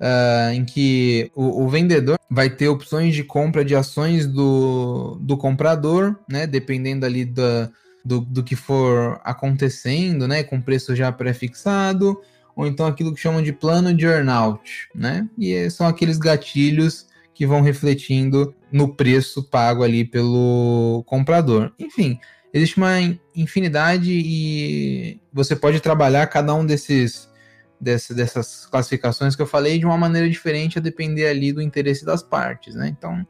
Uh, 0.00 0.52
em 0.52 0.64
que 0.64 1.30
o, 1.34 1.64
o, 1.64 1.68
vendedor 1.68 2.18
vai 2.30 2.48
ter 2.48 2.68
opções 2.68 3.14
de 3.14 3.22
compra 3.22 3.64
de 3.64 3.76
ações 3.76 4.26
do, 4.26 5.18
do 5.20 5.36
comprador, 5.36 6.16
né? 6.28 6.46
Dependendo 6.46 7.04
ali 7.04 7.24
da, 7.24 7.70
do, 8.04 8.20
do 8.20 8.42
que 8.42 8.56
for 8.56 9.20
acontecendo, 9.22 10.26
né? 10.26 10.42
Com 10.42 10.60
preço 10.60 10.96
já 10.96 11.12
pré-fixado. 11.12 12.20
ou 12.56 12.66
então 12.66 12.86
aquilo 12.86 13.14
que 13.14 13.20
chamam 13.20 13.42
de 13.42 13.52
plano 13.52 13.94
de 13.94 14.06
earnout, 14.06 14.88
né? 14.94 15.28
E 15.38 15.68
são 15.70 15.86
aqueles 15.86 16.18
gatilhos 16.18 17.06
que 17.34 17.46
vão 17.46 17.60
refletindo 17.60 18.54
no 18.70 18.94
preço 18.94 19.42
pago 19.42 19.82
ali 19.82 20.04
pelo 20.04 21.02
comprador. 21.06 21.72
Enfim, 21.78 22.18
existe 22.52 22.76
uma 22.76 22.96
infinidade 23.34 24.12
e 24.12 25.18
você 25.32 25.56
pode 25.56 25.80
trabalhar 25.80 26.26
cada 26.26 26.54
um 26.54 26.66
desses 26.66 27.29
dessas 27.80 28.66
classificações 28.66 29.34
que 29.34 29.42
eu 29.42 29.46
falei 29.46 29.78
de 29.78 29.86
uma 29.86 29.96
maneira 29.96 30.28
diferente 30.28 30.78
a 30.78 30.82
depender 30.82 31.26
ali 31.26 31.52
do 31.52 31.62
interesse 31.62 32.04
das 32.04 32.22
partes, 32.22 32.74
né? 32.74 32.88
Então, 32.88 33.26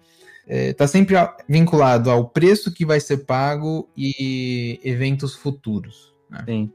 está 0.47 0.55
é, 0.55 0.73
tá 0.73 0.87
sempre 0.87 1.17
vinculado 1.49 2.11
ao 2.11 2.29
preço 2.29 2.73
que 2.73 2.85
vai 2.85 2.99
ser 2.99 3.19
pago 3.19 3.89
e 3.97 4.81
eventos 4.83 5.37
futuros. 5.37 6.13
Né? 6.29 6.43
Sim. 6.45 6.73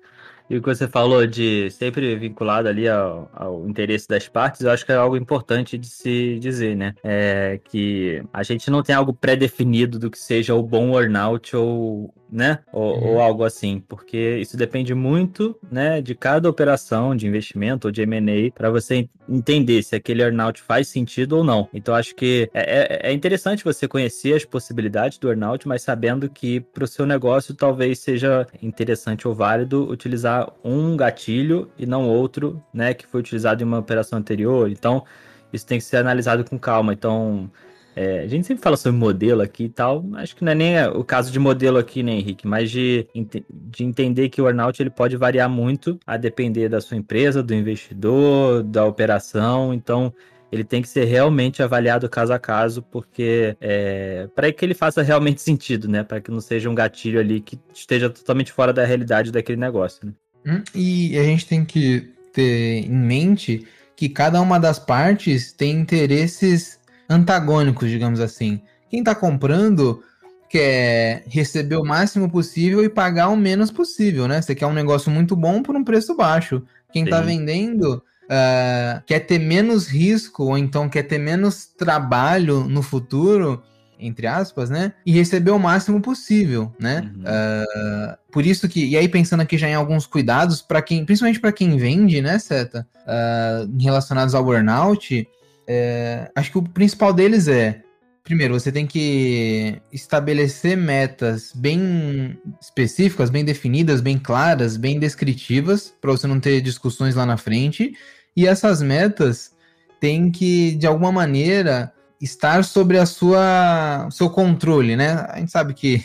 E 0.47 0.55
o 0.55 0.61
que 0.61 0.67
você 0.67 0.87
falou 0.87 1.25
de 1.25 1.71
sempre 1.71 2.15
vinculado 2.15 2.67
ali 2.67 2.87
ao, 2.87 3.29
ao, 3.33 3.67
interesse 3.67 4.07
das 4.07 4.27
partes, 4.27 4.61
eu 4.61 4.69
acho 4.69 4.85
que 4.85 4.91
é 4.91 4.95
algo 4.95 5.17
importante 5.17 5.75
de 5.75 5.87
se 5.87 6.37
dizer, 6.39 6.75
né? 6.75 6.93
É 7.03 7.59
que 7.63 8.23
a 8.31 8.43
gente 8.43 8.69
não 8.69 8.83
tem 8.83 8.93
algo 8.93 9.11
pré-definido 9.11 9.97
do 9.97 10.11
que 10.11 10.19
seja 10.19 10.53
o 10.53 10.61
bom 10.61 10.99
earnout 10.99 11.55
ou 11.55 12.13
né? 12.35 12.59
Ou, 12.73 12.97
uhum. 12.97 13.07
ou, 13.11 13.21
algo 13.21 13.45
assim, 13.45 13.81
porque 13.87 14.37
isso 14.37 14.57
depende 14.57 14.93
muito, 14.93 15.57
né, 15.71 16.01
de 16.01 16.13
cada 16.13 16.49
operação 16.49 17.15
de 17.15 17.25
investimento 17.25 17.87
ou 17.87 17.91
de 17.91 18.01
M&A 18.01 18.51
para 18.51 18.69
você 18.69 19.07
entender 19.27 19.81
se 19.81 19.95
aquele 19.95 20.21
earnout 20.21 20.61
faz 20.61 20.89
sentido 20.89 21.37
ou 21.37 21.43
não. 21.43 21.69
Então 21.73 21.95
acho 21.95 22.13
que 22.13 22.49
é, 22.53 23.07
é, 23.07 23.09
é 23.09 23.13
interessante 23.13 23.63
você 23.63 23.87
conhecer 23.87 24.33
as 24.33 24.43
possibilidades 24.43 25.17
do 25.17 25.29
earnout, 25.29 25.65
mas 25.65 25.81
sabendo 25.81 26.29
que 26.29 26.59
para 26.59 26.83
o 26.83 26.87
seu 26.87 27.05
negócio 27.05 27.55
talvez 27.55 27.99
seja 27.99 28.45
interessante 28.61 29.25
ou 29.25 29.33
válido 29.33 29.89
utilizar 29.89 30.51
um 30.61 30.97
gatilho 30.97 31.71
e 31.77 31.85
não 31.85 32.09
outro, 32.09 32.61
né, 32.73 32.93
que 32.93 33.07
foi 33.07 33.21
utilizado 33.21 33.63
em 33.63 33.65
uma 33.65 33.79
operação 33.79 34.19
anterior. 34.19 34.69
Então 34.69 35.05
isso 35.53 35.65
tem 35.65 35.77
que 35.77 35.85
ser 35.85 35.97
analisado 35.97 36.43
com 36.43 36.59
calma. 36.59 36.91
Então 36.91 37.49
é, 37.95 38.19
a 38.19 38.27
gente 38.27 38.45
sempre 38.45 38.61
fala 38.61 38.75
sobre 38.75 38.99
modelo 38.99 39.41
aqui 39.41 39.65
e 39.65 39.69
tal, 39.69 40.03
acho 40.15 40.35
que 40.35 40.43
não 40.43 40.51
é 40.51 40.55
nem 40.55 40.87
o 40.87 41.03
caso 41.03 41.31
de 41.31 41.39
modelo 41.39 41.77
aqui, 41.77 42.03
né, 42.03 42.11
Henrique, 42.11 42.45
mas 42.45 42.69
de, 42.69 43.07
de 43.49 43.83
entender 43.83 44.27
que 44.27 44.41
o 44.41 44.47
earnout 44.47 44.81
ele 44.81 44.89
pode 44.89 45.15
variar 45.15 45.49
muito 45.49 45.97
a 46.05 46.17
depender 46.17 46.67
da 46.67 46.81
sua 46.81 46.97
empresa, 46.97 47.41
do 47.41 47.53
investidor, 47.53 48.63
da 48.63 48.85
operação, 48.85 49.73
então 49.73 50.13
ele 50.51 50.63
tem 50.63 50.81
que 50.81 50.89
ser 50.89 51.05
realmente 51.05 51.63
avaliado 51.63 52.09
caso 52.09 52.33
a 52.33 52.39
caso, 52.39 52.81
porque 52.81 53.55
é, 53.61 54.27
para 54.35 54.51
que 54.51 54.65
ele 54.65 54.73
faça 54.73 55.01
realmente 55.01 55.39
sentido, 55.41 55.87
né, 55.87 56.03
para 56.03 56.19
que 56.19 56.29
não 56.29 56.41
seja 56.41 56.69
um 56.69 56.75
gatilho 56.75 57.19
ali 57.19 57.39
que 57.39 57.57
esteja 57.73 58.09
totalmente 58.09 58.51
fora 58.51 58.73
da 58.73 58.85
realidade 58.85 59.31
daquele 59.31 59.59
negócio. 59.59 60.05
Né? 60.05 60.13
Hum, 60.45 60.63
e 60.75 61.17
a 61.17 61.23
gente 61.23 61.47
tem 61.47 61.63
que 61.63 62.11
ter 62.33 62.85
em 62.85 62.89
mente 62.89 63.65
que 63.95 64.09
cada 64.09 64.41
uma 64.41 64.59
das 64.59 64.77
partes 64.77 65.53
tem 65.53 65.79
interesses 65.79 66.74
antagônicos, 67.09 67.89
digamos 67.89 68.19
assim. 68.19 68.61
Quem 68.89 68.99
está 68.99 69.13
comprando 69.13 70.03
quer 70.49 71.23
receber 71.27 71.75
o 71.75 71.83
máximo 71.83 72.29
possível 72.29 72.83
e 72.83 72.89
pagar 72.89 73.29
o 73.29 73.35
menos 73.35 73.71
possível, 73.71 74.27
né? 74.27 74.41
Você 74.41 74.55
quer 74.55 74.67
um 74.67 74.73
negócio 74.73 75.11
muito 75.11 75.35
bom 75.35 75.61
por 75.61 75.75
um 75.75 75.83
preço 75.83 76.15
baixo. 76.15 76.63
Quem 76.91 77.03
está 77.03 77.19
vendendo 77.19 78.01
uh, 78.25 79.03
quer 79.05 79.19
ter 79.21 79.39
menos 79.39 79.87
risco 79.87 80.45
ou 80.45 80.57
então 80.57 80.87
quer 80.87 81.03
ter 81.03 81.17
menos 81.17 81.65
trabalho 81.65 82.63
no 82.65 82.81
futuro, 82.81 83.61
entre 83.99 84.27
aspas, 84.27 84.69
né? 84.69 84.93
E 85.05 85.11
receber 85.11 85.51
o 85.51 85.59
máximo 85.59 86.01
possível, 86.01 86.73
né? 86.79 87.11
Uhum. 87.15 87.23
Uh, 87.23 88.17
por 88.31 88.45
isso 88.45 88.69
que, 88.69 88.85
e 88.85 88.97
aí 88.97 89.07
pensando 89.07 89.41
aqui 89.41 89.57
já 89.57 89.67
em 89.67 89.75
alguns 89.75 90.05
cuidados 90.05 90.61
para 90.61 90.81
quem, 90.81 91.05
principalmente 91.05 91.39
para 91.39 91.51
quem 91.51 91.77
vende, 91.77 92.21
né, 92.21 92.37
Seta, 92.39 92.87
uh, 93.01 93.81
relacionados 93.81 94.35
ao 94.35 94.43
burnout, 94.43 95.27
é, 95.67 96.31
acho 96.35 96.51
que 96.51 96.57
o 96.57 96.63
principal 96.63 97.13
deles 97.13 97.47
é 97.47 97.81
primeiro, 98.25 98.59
você 98.59 98.71
tem 98.71 98.87
que 98.87 99.79
estabelecer 99.93 100.75
metas 100.75 101.53
bem 101.53 102.35
específicas, 102.59 103.29
bem 103.29 103.45
definidas, 103.45 104.01
bem 104.01 104.17
claras, 104.17 104.77
bem 104.77 104.99
descritivas, 104.99 105.93
para 106.01 106.11
você 106.11 106.25
não 106.25 106.39
ter 106.39 106.59
discussões 106.59 107.13
lá 107.13 107.23
na 107.23 107.37
frente. 107.37 107.95
E 108.35 108.47
essas 108.47 108.81
metas 108.81 109.55
têm 110.01 110.31
que, 110.31 110.75
de 110.75 110.87
alguma 110.87 111.11
maneira, 111.11 111.93
estar 112.19 112.63
sobre 112.63 112.97
a 112.97 113.05
sua 113.05 114.09
seu 114.09 114.29
controle, 114.29 114.95
né? 114.95 115.23
A 115.29 115.37
gente 115.37 115.51
sabe 115.51 115.75
que 115.75 116.03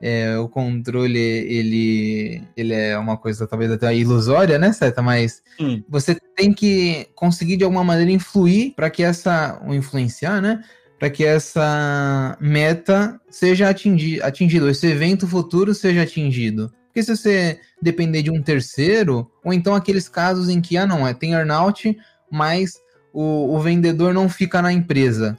é, 0.00 0.38
o 0.38 0.48
controle 0.48 1.18
ele, 1.18 2.42
ele 2.56 2.74
é 2.74 2.96
uma 2.96 3.16
coisa 3.16 3.46
talvez 3.46 3.70
até 3.70 3.94
ilusória, 3.94 4.58
né, 4.58 4.72
Seta? 4.72 5.02
Mas 5.02 5.42
você 5.88 6.16
tem 6.36 6.52
que 6.52 7.08
conseguir 7.14 7.56
de 7.56 7.64
alguma 7.64 7.84
maneira 7.84 8.10
influir 8.10 8.74
para 8.74 8.90
que 8.90 9.02
essa, 9.02 9.60
ou 9.66 9.74
influenciar, 9.74 10.40
né? 10.40 10.62
Para 10.98 11.10
que 11.10 11.24
essa 11.24 12.36
meta 12.40 13.20
seja 13.30 13.68
atingi, 13.68 14.20
atingido, 14.22 14.68
esse 14.68 14.86
evento 14.86 15.26
futuro 15.26 15.74
seja 15.74 16.02
atingido. 16.02 16.72
Porque 16.86 17.02
se 17.02 17.16
você 17.16 17.60
depender 17.80 18.22
de 18.22 18.30
um 18.30 18.42
terceiro, 18.42 19.30
ou 19.44 19.52
então 19.52 19.74
aqueles 19.74 20.08
casos 20.08 20.48
em 20.48 20.60
que, 20.60 20.76
ah, 20.76 20.86
não, 20.86 21.06
é, 21.06 21.14
tem 21.14 21.32
earnout, 21.32 21.96
mas 22.30 22.74
o, 23.12 23.54
o 23.54 23.60
vendedor 23.60 24.12
não 24.12 24.28
fica 24.28 24.60
na 24.60 24.72
empresa 24.72 25.38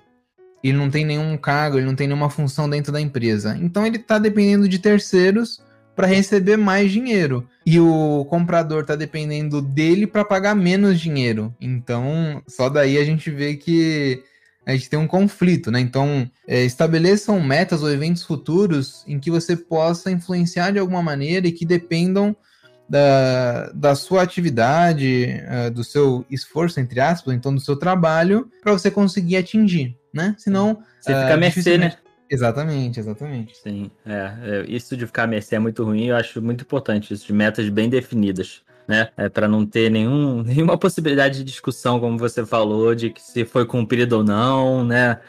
ele 0.64 0.78
não 0.78 0.90
tem 0.90 1.06
nenhum 1.06 1.38
cargo, 1.38 1.78
ele 1.78 1.86
não 1.86 1.96
tem 1.96 2.08
nenhuma 2.08 2.30
função 2.30 2.70
dentro 2.70 2.92
da 2.92 3.00
empresa. 3.00 3.58
Então 3.62 3.86
ele 3.86 3.98
está 3.98 4.20
dependendo 4.20 4.68
de 4.68 4.80
terceiros 4.80 5.62
para 5.96 6.08
receber 6.08 6.58
mais 6.58 6.92
dinheiro. 6.92 7.46
E 7.66 7.78
o 7.80 8.26
comprador 8.30 8.82
está 8.82 8.96
dependendo 8.96 9.62
dele 9.62 10.08
para 10.08 10.24
pagar 10.24 10.56
menos 10.56 10.98
dinheiro. 11.00 11.54
Então, 11.60 12.42
só 12.48 12.70
daí 12.70 12.98
a 12.98 13.04
gente 13.04 13.30
vê 13.30 13.56
que 13.56 14.24
a 14.66 14.72
gente 14.72 14.90
tem 14.90 14.98
um 14.98 15.08
conflito, 15.08 15.70
né? 15.70 15.80
Então, 15.82 16.30
é, 16.48 16.64
estabeleçam 16.64 17.42
metas 17.42 17.84
ou 17.84 17.92
eventos 17.92 18.24
futuros 18.24 19.04
em 19.08 19.20
que 19.20 19.30
você 19.30 19.58
possa 19.58 20.10
influenciar 20.10 20.72
de 20.72 20.80
alguma 20.80 21.04
maneira 21.04 21.48
e 21.48 21.52
que 21.52 21.66
dependam 21.66 22.34
da, 22.88 23.70
da 23.74 23.94
sua 23.94 24.22
atividade, 24.24 25.28
uh, 25.68 25.70
do 25.70 25.84
seu 25.84 26.26
esforço, 26.30 26.80
entre 26.80 27.00
aspas, 27.00 27.36
então 27.36 27.54
do 27.54 27.60
seu 27.60 27.76
trabalho, 27.76 28.50
para 28.64 28.72
você 28.72 28.90
conseguir 28.90 29.36
atingir 29.38 29.99
né? 30.14 30.36
Senão. 30.38 30.84
Você 31.00 31.14
fica 31.14 31.30
uh, 31.30 31.34
a 31.34 31.38
mercê, 31.38 31.78
né? 31.78 31.94
Exatamente, 32.30 33.00
exatamente. 33.00 33.58
Sim, 33.58 33.90
é, 34.06 34.34
é, 34.44 34.66
Isso 34.68 34.96
de 34.96 35.08
ficar 35.08 35.24
a 35.24 35.28
mercê 35.28 35.56
é 35.56 35.60
muito 35.60 35.84
ruim, 35.84 36.06
eu 36.06 36.16
acho 36.16 36.42
muito 36.42 36.62
importante, 36.62 37.14
isso 37.14 37.26
de 37.26 37.34
metas 37.34 37.68
bem 37.70 37.90
definidas. 37.90 38.62
Né? 38.88 39.10
É, 39.18 39.30
para 39.30 39.48
não 39.48 39.66
ter 39.66 39.90
nenhum, 39.92 40.42
nenhuma 40.44 40.78
possibilidade 40.78 41.40
de 41.40 41.44
discussão, 41.44 42.00
como 42.00 42.18
você 42.18 42.46
falou, 42.46 42.94
de 42.96 43.12
que 43.12 43.22
se 43.22 43.46
foi 43.46 43.66
cumprido 43.66 44.18
ou 44.18 44.24
não, 44.24 44.84
né? 44.84 45.20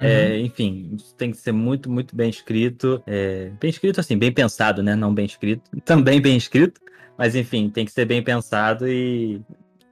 É, 0.00 0.30
uhum. 0.30 0.36
enfim, 0.46 0.90
isso 0.96 1.14
tem 1.14 1.30
que 1.30 1.36
ser 1.36 1.52
muito, 1.52 1.88
muito 1.88 2.14
bem 2.14 2.28
escrito. 2.28 3.02
É, 3.06 3.50
bem 3.60 3.70
escrito, 3.70 4.00
assim, 4.00 4.18
bem 4.18 4.32
pensado, 4.32 4.82
né? 4.82 4.96
Não 4.96 5.14
bem 5.14 5.26
escrito. 5.26 5.62
Também 5.84 6.20
bem 6.20 6.36
escrito, 6.36 6.80
mas 7.16 7.36
enfim, 7.36 7.70
tem 7.70 7.84
que 7.84 7.92
ser 7.92 8.04
bem 8.04 8.22
pensado 8.22 8.88
e. 8.88 9.40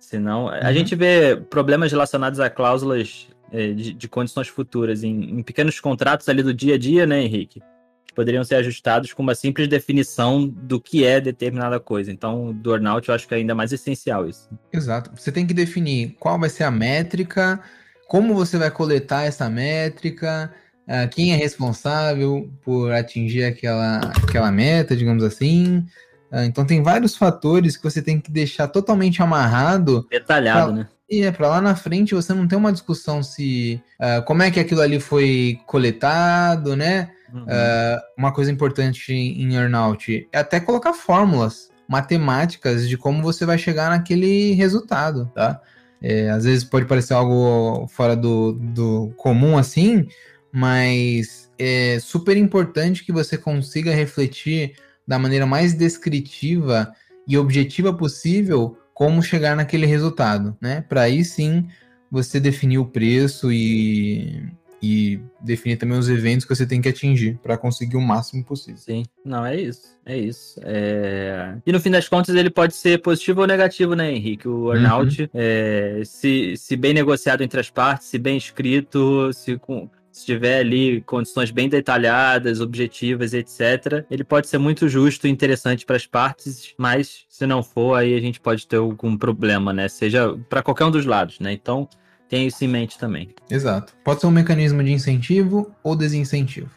Senão. 0.01 0.47
Uhum. 0.47 0.51
A 0.51 0.73
gente 0.73 0.97
vê 0.97 1.37
problemas 1.37 1.93
relacionados 1.93 2.41
a 2.41 2.51
cláusulas 2.51 3.29
é, 3.29 3.42
de, 3.53 3.93
de, 3.93 4.09
condições 4.09 4.49
futuras 4.49 5.05
em, 5.05 5.39
em, 5.39 5.43
pequenos 5.43 5.79
contratos 5.79 6.29
ali 6.29 6.43
do 6.43 6.55
dia 6.55 6.75
a 6.75 6.79
dia, 6.79 7.07
né, 7.07 7.23
Henrique? 7.23 7.61
Que 8.07 8.15
poderiam 8.15 8.43
ser 8.43 8.55
ajustados 8.57 9.13
com 9.13 9.23
uma 9.23 9.35
simples 9.35 9.69
definição 9.69 10.49
do 10.49 10.81
que 10.81 11.05
é 11.05 11.21
determinada 11.21 11.79
coisa. 11.79 12.11
Então, 12.11 12.53
do 12.53 12.71
burnout 12.71 13.09
eu 13.09 13.15
acho 13.15 13.29
que 13.29 13.35
é 13.35 13.37
ainda 13.37 13.55
mais 13.55 13.71
essencial 13.71 14.27
isso. 14.27 14.49
Exato. 14.73 15.11
Você 15.15 15.31
tem 15.31 15.47
que 15.47 15.53
definir 15.53 16.17
qual 16.19 16.41
vai 16.41 16.49
ser 16.49 16.65
a 16.65 16.71
métrica, 16.71 17.61
como 18.09 18.35
você 18.35 18.57
vai 18.57 18.71
coletar 18.71 19.25
essa 19.25 19.51
métrica, 19.51 20.51
uh, 20.89 21.09
quem 21.11 21.33
é 21.33 21.37
responsável 21.37 22.51
por 22.63 22.91
atingir 22.91 23.45
aquela, 23.45 23.99
aquela 24.23 24.51
meta, 24.51 24.97
digamos 24.97 25.23
assim. 25.25 25.85
Uh, 26.31 26.45
então 26.45 26.65
tem 26.65 26.83
vários 26.83 27.17
fatores 27.17 27.77
que 27.77 27.85
você 27.85 28.01
tem 28.01 28.19
que 28.19 28.31
deixar 28.31 28.69
totalmente 28.69 29.23
amarrado. 29.23 30.07
Detalhado, 30.11 30.73
pra, 30.73 30.83
né? 30.83 30.89
E 31.13 31.25
é 31.25 31.31
para 31.31 31.47
lá 31.47 31.61
na 31.61 31.77
frente 31.77 32.15
você 32.15 32.33
não 32.33 32.49
tem 32.49 32.59
uma 32.59 32.73
discussão 32.73 33.23
se 33.23 33.79
uh, 34.01 34.25
como 34.25 34.43
é 34.43 34.51
que 34.51 34.59
aquilo 34.59 34.81
ali 34.81 34.99
foi 34.99 35.59
coletado, 35.67 36.75
né? 36.75 37.11
Uhum. 37.31 37.43
Uh, 37.43 38.01
uma 38.17 38.33
coisa 38.33 38.51
importante 38.51 39.13
em 39.13 39.55
earnout 39.55 40.27
é 40.33 40.39
até 40.39 40.59
colocar 40.59 40.95
fórmulas 40.95 41.69
matemáticas 41.87 42.89
de 42.89 42.97
como 42.97 43.23
você 43.23 43.45
vai 43.45 43.59
chegar 43.59 43.91
naquele 43.91 44.55
resultado, 44.55 45.31
tá? 45.35 45.61
É, 46.01 46.31
às 46.31 46.45
vezes 46.45 46.65
pode 46.65 46.87
parecer 46.87 47.13
algo 47.13 47.87
fora 47.89 48.17
do, 48.17 48.55
do 48.55 49.13
comum 49.19 49.59
assim, 49.59 50.07
mas 50.51 51.51
é 51.59 51.99
super 52.01 52.39
importante 52.39 53.05
que 53.05 53.13
você 53.13 53.37
consiga 53.37 53.95
refletir 53.95 54.77
da 55.07 55.19
maneira 55.19 55.45
mais 55.45 55.75
descritiva 55.75 56.91
e 57.29 57.37
objetiva 57.37 57.93
possível 57.93 58.79
como 58.95 59.23
chegar 59.23 59.57
naquele 59.57 59.87
resultado, 59.87 60.57
né? 60.61 60.85
Para 60.89 61.03
aí 61.03 61.25
sim 61.25 61.67
você 62.11 62.39
definir 62.39 62.79
o 62.79 62.85
preço 62.85 63.51
e, 63.51 64.43
e 64.83 65.19
definir 65.41 65.77
também 65.77 65.97
os 65.97 66.11
eventos 66.11 66.45
que 66.45 66.55
você 66.55 66.67
tem 66.67 66.81
que 66.81 66.89
atingir 66.89 67.39
para 67.43 67.57
conseguir 67.57 67.97
o 67.97 68.01
máximo 68.01 68.45
possível. 68.45 68.77
Sim, 68.77 69.05
não, 69.25 69.47
é 69.47 69.57
isso. 69.57 69.97
É 70.05 70.19
isso. 70.19 70.61
É... 70.63 71.57
E 71.65 71.73
no 71.73 71.81
fim 71.81 71.91
das 71.91 72.09
contas, 72.09 72.35
ele 72.35 72.51
pode 72.51 72.75
ser 72.75 73.01
positivo 73.01 73.41
ou 73.41 73.47
negativo, 73.47 73.95
né, 73.95 74.13
Henrique? 74.13 74.47
O 74.47 74.75
earnout, 74.75 75.23
uhum. 75.23 75.29
é... 75.33 76.03
se, 76.05 76.55
se 76.57 76.77
bem 76.77 76.93
negociado 76.93 77.43
entre 77.43 77.61
as 77.61 77.71
partes, 77.71 78.09
se 78.09 78.19
bem 78.19 78.37
escrito, 78.37 79.33
se 79.33 79.57
com 79.57 79.89
se 80.13 80.27
tiver 80.27 80.61
ali 80.61 81.01
condições 81.01 81.51
bem 81.51 81.69
detalhadas, 81.69 82.61
objetivas, 82.61 83.33
etc., 83.33 84.05
ele 84.11 84.23
pode 84.23 84.47
ser 84.47 84.59
muito 84.59 84.87
justo 84.89 85.27
e 85.27 85.31
interessante 85.31 85.87
para 85.87 85.97
as 85.97 86.07
partes, 86.07 86.75
mas 86.77 87.25
se 87.29 87.47
não 87.47 87.63
for, 87.63 87.95
aí 87.95 88.15
a 88.15 88.21
gente 88.21 88.39
pode 88.39 88.67
ter 88.67 88.77
algum 88.77 89.17
problema, 89.17 89.73
né? 89.73 89.89
Seja 89.89 90.37
para 90.51 90.63
qualquer 90.63 90.85
um 90.85 90.91
dos 90.91 91.07
lados, 91.07 91.41
né? 91.41 91.53
Então, 91.53 91.89
tenha 92.29 92.47
isso 92.47 92.63
em 92.63 92.69
mente 92.69 92.99
também. 92.99 93.31
Exato. 93.51 93.95
Pode 94.05 94.21
ser 94.21 94.27
um 94.27 94.31
mecanismo 94.31 94.85
de 94.85 94.93
incentivo 94.93 95.75
ou 95.83 95.97
desincentivo. 95.97 96.71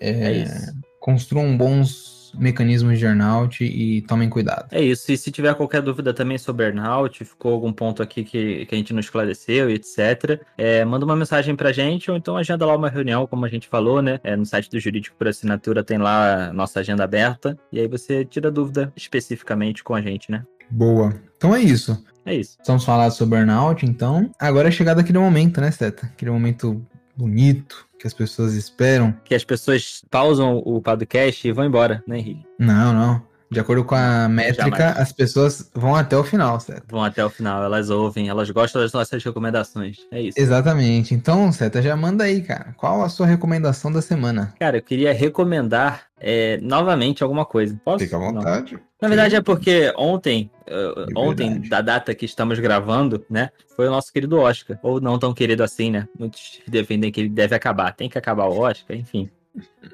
É, 0.00 0.10
é 0.10 0.32
isso. 0.44 0.72
Construam 0.98 1.56
bons 1.56 2.21
mecanismos 2.34 2.98
de 2.98 3.06
burnout 3.06 3.64
e 3.64 4.02
tomem 4.02 4.28
cuidado. 4.28 4.66
É 4.70 4.80
isso. 4.80 5.10
E 5.12 5.16
se 5.16 5.30
tiver 5.30 5.54
qualquer 5.54 5.82
dúvida 5.82 6.12
também 6.12 6.38
sobre 6.38 6.70
burnout, 6.70 7.24
ficou 7.24 7.52
algum 7.52 7.72
ponto 7.72 8.02
aqui 8.02 8.24
que, 8.24 8.66
que 8.66 8.74
a 8.74 8.78
gente 8.78 8.92
não 8.92 9.00
esclareceu 9.00 9.70
e 9.70 9.74
etc., 9.74 10.40
é, 10.56 10.84
manda 10.84 11.04
uma 11.04 11.16
mensagem 11.16 11.54
pra 11.54 11.72
gente 11.72 12.10
ou 12.10 12.16
então 12.16 12.36
agenda 12.36 12.66
lá 12.66 12.76
uma 12.76 12.88
reunião, 12.88 13.26
como 13.26 13.44
a 13.44 13.48
gente 13.48 13.68
falou, 13.68 14.02
né? 14.02 14.20
É, 14.22 14.36
no 14.36 14.46
site 14.46 14.70
do 14.70 14.80
Jurídico 14.80 15.16
por 15.16 15.28
Assinatura 15.28 15.84
tem 15.84 15.98
lá 15.98 16.48
a 16.48 16.52
nossa 16.52 16.80
agenda 16.80 17.04
aberta 17.04 17.58
e 17.70 17.80
aí 17.80 17.88
você 17.88 18.24
tira 18.24 18.50
dúvida 18.50 18.92
especificamente 18.96 19.82
com 19.82 19.94
a 19.94 20.00
gente, 20.00 20.30
né? 20.30 20.44
Boa. 20.70 21.14
Então 21.36 21.54
é 21.54 21.60
isso. 21.60 22.02
É 22.24 22.34
isso. 22.34 22.56
Estamos 22.60 22.84
falando 22.84 23.10
sobre 23.10 23.38
burnout, 23.38 23.84
então. 23.84 24.30
Agora 24.38 24.68
é 24.68 24.70
chegado 24.70 25.00
aquele 25.00 25.18
momento, 25.18 25.60
né, 25.60 25.70
Seta? 25.70 26.06
Aquele 26.06 26.30
momento 26.30 26.80
bonito, 27.16 27.86
que 27.98 28.06
as 28.06 28.14
pessoas 28.14 28.54
esperam. 28.54 29.14
Que 29.24 29.34
as 29.34 29.44
pessoas 29.44 30.02
pausam 30.10 30.58
o 30.58 30.80
podcast 30.80 31.46
e 31.46 31.52
vão 31.52 31.64
embora, 31.64 32.02
né, 32.06 32.18
Henrique? 32.18 32.46
Não, 32.58 32.92
não. 32.92 33.31
De 33.52 33.60
acordo 33.60 33.84
com 33.84 33.94
a 33.94 34.28
métrica, 34.30 34.70
Jamais. 34.70 34.98
as 34.98 35.12
pessoas 35.12 35.70
vão 35.74 35.94
até 35.94 36.16
o 36.16 36.24
final, 36.24 36.58
certo? 36.58 36.84
Vão 36.88 37.04
até 37.04 37.22
o 37.22 37.28
final, 37.28 37.62
elas 37.62 37.90
ouvem, 37.90 38.28
elas 38.28 38.48
gostam 38.48 38.80
das 38.80 38.94
nossas 38.94 39.22
recomendações. 39.22 39.98
É 40.10 40.22
isso. 40.22 40.40
Exatamente. 40.40 41.14
Então, 41.14 41.52
Seta, 41.52 41.82
já 41.82 41.94
manda 41.94 42.24
aí, 42.24 42.40
cara. 42.40 42.74
Qual 42.78 43.02
a 43.02 43.10
sua 43.10 43.26
recomendação 43.26 43.92
da 43.92 44.00
semana? 44.00 44.54
Cara, 44.58 44.78
eu 44.78 44.82
queria 44.82 45.12
recomendar 45.12 46.04
é, 46.18 46.58
novamente 46.62 47.22
alguma 47.22 47.44
coisa. 47.44 47.78
Posso? 47.84 48.02
Fica 48.02 48.16
à 48.16 48.20
vontade. 48.20 48.72
Não. 48.72 48.80
Na 49.02 49.08
verdade, 49.08 49.36
é 49.36 49.42
porque 49.42 49.92
ontem, 49.98 50.50
uh, 50.68 51.20
ontem, 51.20 51.60
da 51.68 51.82
data 51.82 52.14
que 52.14 52.24
estamos 52.24 52.58
gravando, 52.58 53.22
né? 53.28 53.50
Foi 53.76 53.86
o 53.86 53.90
nosso 53.90 54.10
querido 54.10 54.38
Oscar. 54.38 54.78
Ou 54.82 54.98
não 54.98 55.18
tão 55.18 55.34
querido 55.34 55.62
assim, 55.62 55.90
né? 55.90 56.08
Muitos 56.18 56.62
defendem 56.66 57.12
que 57.12 57.20
ele 57.20 57.28
deve 57.28 57.54
acabar. 57.54 57.92
Tem 57.92 58.08
que 58.08 58.16
acabar 58.16 58.46
o 58.46 58.60
Oscar, 58.60 58.96
enfim. 58.96 59.28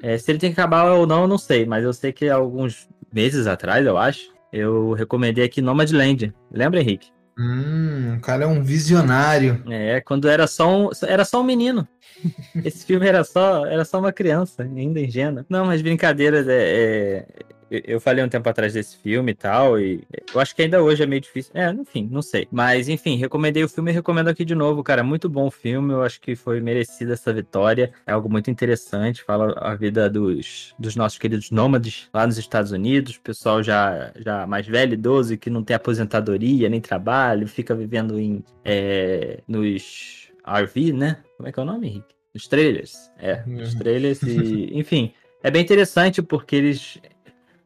É, 0.01 0.17
se 0.17 0.31
ele 0.31 0.39
tem 0.39 0.53
que 0.53 0.59
acabar 0.61 0.93
ou 0.93 1.05
não, 1.05 1.23
eu 1.23 1.27
não 1.27 1.37
sei, 1.37 1.65
mas 1.65 1.83
eu 1.83 1.91
sei 1.91 2.13
que 2.13 2.29
alguns 2.29 2.87
meses 3.11 3.47
atrás, 3.47 3.85
eu 3.85 3.97
acho, 3.97 4.31
eu 4.51 4.93
recomendei 4.93 5.43
aqui 5.43 5.61
Nomadland. 5.61 6.33
Lembra, 6.51 6.79
Henrique? 6.79 7.11
Hum, 7.37 8.17
o 8.17 8.21
cara 8.21 8.43
é 8.43 8.47
um 8.47 8.61
visionário. 8.61 9.63
É, 9.69 10.01
quando 10.01 10.27
era 10.27 10.45
só 10.45 10.69
um, 10.69 10.89
era 11.07 11.23
só 11.23 11.39
um 11.39 11.43
menino. 11.43 11.87
Esse 12.65 12.85
filme 12.85 13.07
era 13.07 13.23
só, 13.23 13.65
era 13.65 13.85
só 13.85 13.99
uma 13.99 14.11
criança, 14.11 14.63
ainda 14.63 14.99
ingênua. 14.99 15.45
Não, 15.49 15.65
mas 15.65 15.81
brincadeiras, 15.81 16.47
é, 16.49 16.57
é 16.59 17.25
eu 17.69 17.99
falei 17.99 18.23
um 18.23 18.29
tempo 18.29 18.47
atrás 18.49 18.73
desse 18.73 18.97
filme 18.97 19.31
e 19.31 19.35
tal, 19.35 19.79
e 19.79 20.03
eu 20.33 20.39
acho 20.39 20.55
que 20.55 20.61
ainda 20.61 20.81
hoje 20.81 21.03
é 21.03 21.05
meio 21.05 21.21
difícil. 21.21 21.51
É, 21.53 21.69
enfim, 21.71 22.07
não 22.11 22.21
sei. 22.21 22.47
Mas, 22.51 22.89
enfim, 22.89 23.17
recomendei 23.17 23.63
o 23.63 23.69
filme 23.69 23.91
e 23.91 23.93
recomendo 23.93 24.27
aqui 24.27 24.43
de 24.43 24.55
novo, 24.55 24.83
cara. 24.83 25.03
Muito 25.03 25.29
bom 25.29 25.47
o 25.47 25.51
filme, 25.51 25.93
eu 25.93 26.03
acho 26.03 26.19
que 26.21 26.35
foi 26.35 26.59
merecida 26.59 27.13
essa 27.13 27.33
vitória. 27.33 27.91
É 28.05 28.11
algo 28.11 28.29
muito 28.29 28.49
interessante, 28.49 29.23
fala 29.23 29.53
a 29.57 29.75
vida 29.75 30.09
dos, 30.09 30.73
dos 30.79 30.95
nossos 30.95 31.17
queridos 31.17 31.51
nômades 31.51 32.09
lá 32.13 32.25
nos 32.25 32.37
Estados 32.37 32.71
Unidos, 32.71 33.17
pessoal 33.17 33.61
já, 33.61 34.11
já 34.17 34.47
mais 34.47 34.67
velho, 34.67 34.93
idoso, 34.93 35.37
que 35.37 35.49
não 35.49 35.63
tem 35.63 35.75
aposentadoria 35.75 36.69
nem 36.69 36.81
trabalho, 36.81 37.47
fica 37.47 37.75
vivendo 37.75 38.19
em, 38.19 38.43
é, 38.63 39.39
nos 39.47 40.29
RV, 40.45 40.93
né? 40.93 41.17
Como 41.37 41.47
é 41.47 41.51
que 41.51 41.59
é 41.59 41.63
o 41.63 41.65
nome, 41.65 41.87
Henrique? 41.87 42.15
Nos 42.33 42.47
trailers. 42.47 43.11
É, 43.17 43.43
nos 43.45 43.73
uhum. 43.73 43.79
trailers 43.79 44.21
e, 44.23 44.71
enfim. 44.77 45.13
É 45.41 45.49
bem 45.49 45.61
interessante 45.61 46.21
porque 46.21 46.55
eles 46.55 46.99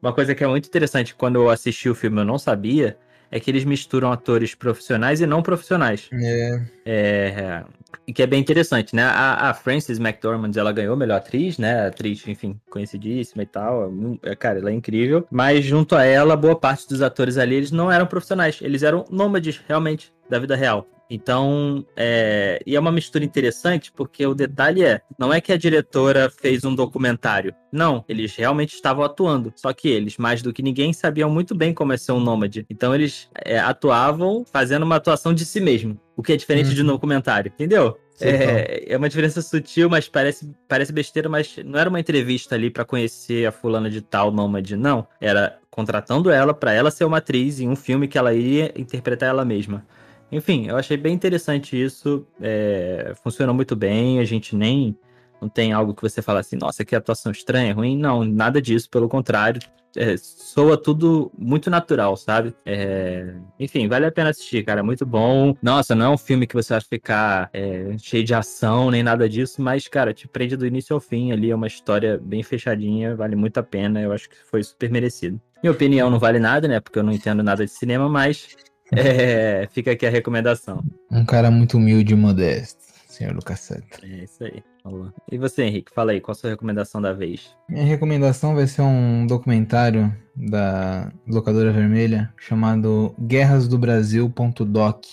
uma 0.04 0.12
coisa 0.12 0.34
que 0.34 0.44
é 0.44 0.46
muito 0.46 0.66
interessante 0.66 1.14
quando 1.14 1.36
eu 1.36 1.48
assisti 1.48 1.88
o 1.88 1.94
filme 1.94 2.20
eu 2.20 2.24
não 2.24 2.38
sabia 2.38 2.96
é 3.30 3.40
que 3.40 3.50
eles 3.50 3.64
misturam 3.64 4.12
atores 4.12 4.54
profissionais 4.54 5.20
e 5.20 5.26
não 5.26 5.42
profissionais. 5.42 6.08
É. 6.12 6.60
é 6.84 7.64
que 8.12 8.22
é 8.22 8.26
bem 8.26 8.40
interessante, 8.40 8.94
né? 8.94 9.02
A, 9.02 9.50
a 9.50 9.54
Frances 9.54 9.98
McDormand, 9.98 10.52
ela 10.56 10.72
ganhou 10.72 10.96
melhor 10.96 11.16
atriz, 11.16 11.58
né? 11.58 11.86
Atriz, 11.86 12.26
enfim, 12.28 12.60
conhecidíssima 12.70 13.42
e 13.42 13.46
tal. 13.46 13.92
É, 14.22 14.36
cara, 14.36 14.58
ela 14.58 14.70
é 14.70 14.74
incrível. 14.74 15.26
Mas 15.30 15.64
junto 15.64 15.96
a 15.96 16.04
ela, 16.04 16.36
boa 16.36 16.54
parte 16.54 16.86
dos 16.88 17.02
atores 17.02 17.38
ali, 17.38 17.54
eles 17.54 17.70
não 17.70 17.90
eram 17.90 18.06
profissionais. 18.06 18.58
Eles 18.60 18.82
eram 18.82 19.04
nômades, 19.10 19.60
realmente, 19.66 20.12
da 20.28 20.38
vida 20.38 20.54
real. 20.54 20.86
Então, 21.08 21.84
é... 21.96 22.60
e 22.66 22.74
é 22.74 22.80
uma 22.80 22.92
mistura 22.92 23.24
interessante, 23.24 23.92
porque 23.92 24.26
o 24.26 24.34
detalhe 24.34 24.84
é, 24.84 25.00
não 25.18 25.32
é 25.32 25.40
que 25.40 25.52
a 25.52 25.56
diretora 25.56 26.30
fez 26.30 26.64
um 26.64 26.74
documentário. 26.74 27.54
Não, 27.72 28.04
eles 28.08 28.34
realmente 28.36 28.74
estavam 28.74 29.04
atuando. 29.04 29.52
Só 29.56 29.72
que 29.72 29.88
eles, 29.88 30.16
mais 30.16 30.42
do 30.42 30.52
que 30.52 30.62
ninguém, 30.62 30.92
sabiam 30.92 31.30
muito 31.30 31.54
bem 31.54 31.74
como 31.74 31.92
é 31.92 31.96
ser 31.96 32.12
um 32.12 32.20
nômade. 32.20 32.64
Então 32.70 32.94
eles 32.94 33.28
é, 33.34 33.58
atuavam 33.58 34.44
fazendo 34.50 34.84
uma 34.84 34.96
atuação 34.96 35.34
de 35.34 35.44
si 35.44 35.60
mesmo. 35.60 35.98
O 36.16 36.22
que 36.22 36.32
é 36.32 36.36
diferente 36.36 36.68
uhum. 36.68 36.74
de 36.74 36.82
um 36.82 36.86
documentário, 36.86 37.52
entendeu? 37.52 37.98
É, 38.20 38.92
é, 38.92 38.96
uma 38.96 39.08
diferença 39.08 39.42
sutil, 39.42 39.90
mas 39.90 40.08
parece, 40.08 40.48
parece 40.68 40.92
besteira, 40.92 41.28
mas 41.28 41.56
não 41.64 41.78
era 41.78 41.90
uma 41.90 41.98
entrevista 41.98 42.54
ali 42.54 42.70
para 42.70 42.84
conhecer 42.84 43.46
a 43.46 43.52
fulana 43.52 43.90
de 43.90 44.00
tal 44.00 44.30
nômade, 44.30 44.76
não. 44.76 45.06
Era 45.20 45.58
contratando 45.68 46.30
ela 46.30 46.54
para 46.54 46.72
ela 46.72 46.90
ser 46.90 47.04
uma 47.04 47.18
atriz 47.18 47.58
em 47.58 47.68
um 47.68 47.74
filme 47.74 48.06
que 48.06 48.16
ela 48.16 48.32
iria 48.32 48.72
interpretar 48.76 49.28
ela 49.28 49.44
mesma. 49.44 49.84
Enfim, 50.34 50.66
eu 50.66 50.76
achei 50.76 50.96
bem 50.96 51.14
interessante 51.14 51.80
isso. 51.80 52.26
É, 52.40 53.12
funcionou 53.22 53.54
muito 53.54 53.76
bem. 53.76 54.18
A 54.18 54.24
gente 54.24 54.56
nem 54.56 54.98
não 55.40 55.48
tem 55.48 55.72
algo 55.72 55.94
que 55.94 56.02
você 56.02 56.20
fala 56.20 56.40
assim, 56.40 56.56
nossa, 56.56 56.84
que 56.84 56.96
atuação 56.96 57.30
estranha, 57.30 57.72
ruim. 57.72 57.96
Não, 57.96 58.24
nada 58.24 58.60
disso. 58.60 58.90
Pelo 58.90 59.08
contrário, 59.08 59.60
é, 59.96 60.16
soa 60.16 60.76
tudo 60.76 61.30
muito 61.38 61.70
natural, 61.70 62.16
sabe? 62.16 62.52
É, 62.66 63.34
enfim, 63.60 63.86
vale 63.86 64.06
a 64.06 64.12
pena 64.12 64.30
assistir, 64.30 64.64
cara. 64.64 64.82
Muito 64.82 65.06
bom. 65.06 65.54
Nossa, 65.62 65.94
não 65.94 66.06
é 66.06 66.08
um 66.08 66.18
filme 66.18 66.48
que 66.48 66.54
você 66.54 66.72
vai 66.72 66.80
ficar 66.80 67.48
é, 67.52 67.94
cheio 67.98 68.24
de 68.24 68.34
ação 68.34 68.90
nem 68.90 69.04
nada 69.04 69.28
disso, 69.28 69.62
mas, 69.62 69.86
cara, 69.86 70.12
te 70.12 70.26
prende 70.26 70.56
do 70.56 70.66
início 70.66 70.94
ao 70.94 71.00
fim 71.00 71.30
ali. 71.30 71.50
É 71.50 71.54
uma 71.54 71.68
história 71.68 72.18
bem 72.20 72.42
fechadinha, 72.42 73.14
vale 73.14 73.36
muito 73.36 73.58
a 73.58 73.62
pena. 73.62 74.00
Eu 74.00 74.10
acho 74.10 74.28
que 74.28 74.36
foi 74.50 74.64
super 74.64 74.90
merecido. 74.90 75.40
Minha 75.62 75.72
opinião 75.72 76.10
não 76.10 76.18
vale 76.18 76.40
nada, 76.40 76.66
né? 76.66 76.80
Porque 76.80 76.98
eu 76.98 77.04
não 77.04 77.12
entendo 77.12 77.42
nada 77.42 77.64
de 77.64 77.70
cinema, 77.70 78.08
mas 78.08 78.56
é, 78.96 79.68
fica 79.70 79.92
aqui 79.92 80.06
a 80.06 80.10
recomendação. 80.10 80.82
Um 81.10 81.24
cara 81.24 81.50
muito 81.50 81.76
humilde 81.76 82.12
e 82.12 82.16
modesto, 82.16 82.82
senhor 83.08 83.34
Lucas 83.34 83.60
Seta. 83.60 84.00
É 84.02 84.24
isso 84.24 84.44
aí. 84.44 84.62
E 85.32 85.38
você, 85.38 85.62
Henrique, 85.62 85.90
fala 85.94 86.12
aí, 86.12 86.20
qual 86.20 86.32
a 86.32 86.34
sua 86.34 86.50
recomendação 86.50 87.00
da 87.00 87.14
vez? 87.14 87.56
Minha 87.68 87.84
recomendação 87.84 88.54
vai 88.54 88.66
ser 88.66 88.82
um 88.82 89.26
documentário 89.26 90.14
da 90.36 91.10
Locadora 91.26 91.72
Vermelha 91.72 92.30
chamado 92.36 93.14
Guerras 93.18 93.66
do 93.66 93.78
Brasil.doc. 93.78 95.04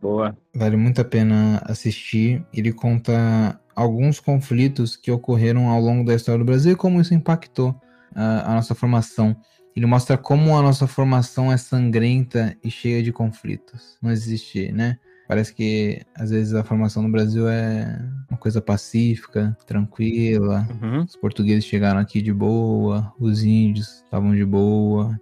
Boa. 0.00 0.36
Vale 0.54 0.76
muito 0.76 1.00
a 1.00 1.04
pena 1.04 1.62
assistir. 1.64 2.44
Ele 2.52 2.70
conta 2.70 3.58
alguns 3.74 4.20
conflitos 4.20 4.94
que 4.94 5.10
ocorreram 5.10 5.68
ao 5.68 5.80
longo 5.80 6.04
da 6.04 6.14
história 6.14 6.38
do 6.38 6.44
Brasil 6.44 6.72
e 6.72 6.76
como 6.76 7.00
isso 7.00 7.14
impactou 7.14 7.74
a, 8.14 8.52
a 8.52 8.54
nossa 8.54 8.74
formação. 8.74 9.34
Ele 9.74 9.86
mostra 9.86 10.18
como 10.18 10.56
a 10.56 10.62
nossa 10.62 10.86
formação 10.86 11.50
é 11.50 11.56
sangrenta 11.56 12.56
e 12.62 12.70
cheia 12.70 13.02
de 13.02 13.12
conflitos. 13.12 13.96
Não 14.02 14.10
existe, 14.10 14.70
né? 14.70 14.98
Parece 15.26 15.54
que 15.54 16.02
às 16.14 16.30
vezes 16.30 16.52
a 16.52 16.62
formação 16.62 17.02
no 17.02 17.10
Brasil 17.10 17.48
é 17.48 17.98
uma 18.28 18.36
coisa 18.38 18.60
pacífica, 18.60 19.56
tranquila. 19.66 20.68
Uhum. 20.82 21.04
Os 21.04 21.16
portugueses 21.16 21.64
chegaram 21.64 21.98
aqui 21.98 22.20
de 22.20 22.32
boa, 22.32 23.12
os 23.18 23.42
índios 23.42 24.02
estavam 24.04 24.34
de 24.34 24.44
boa, 24.44 25.18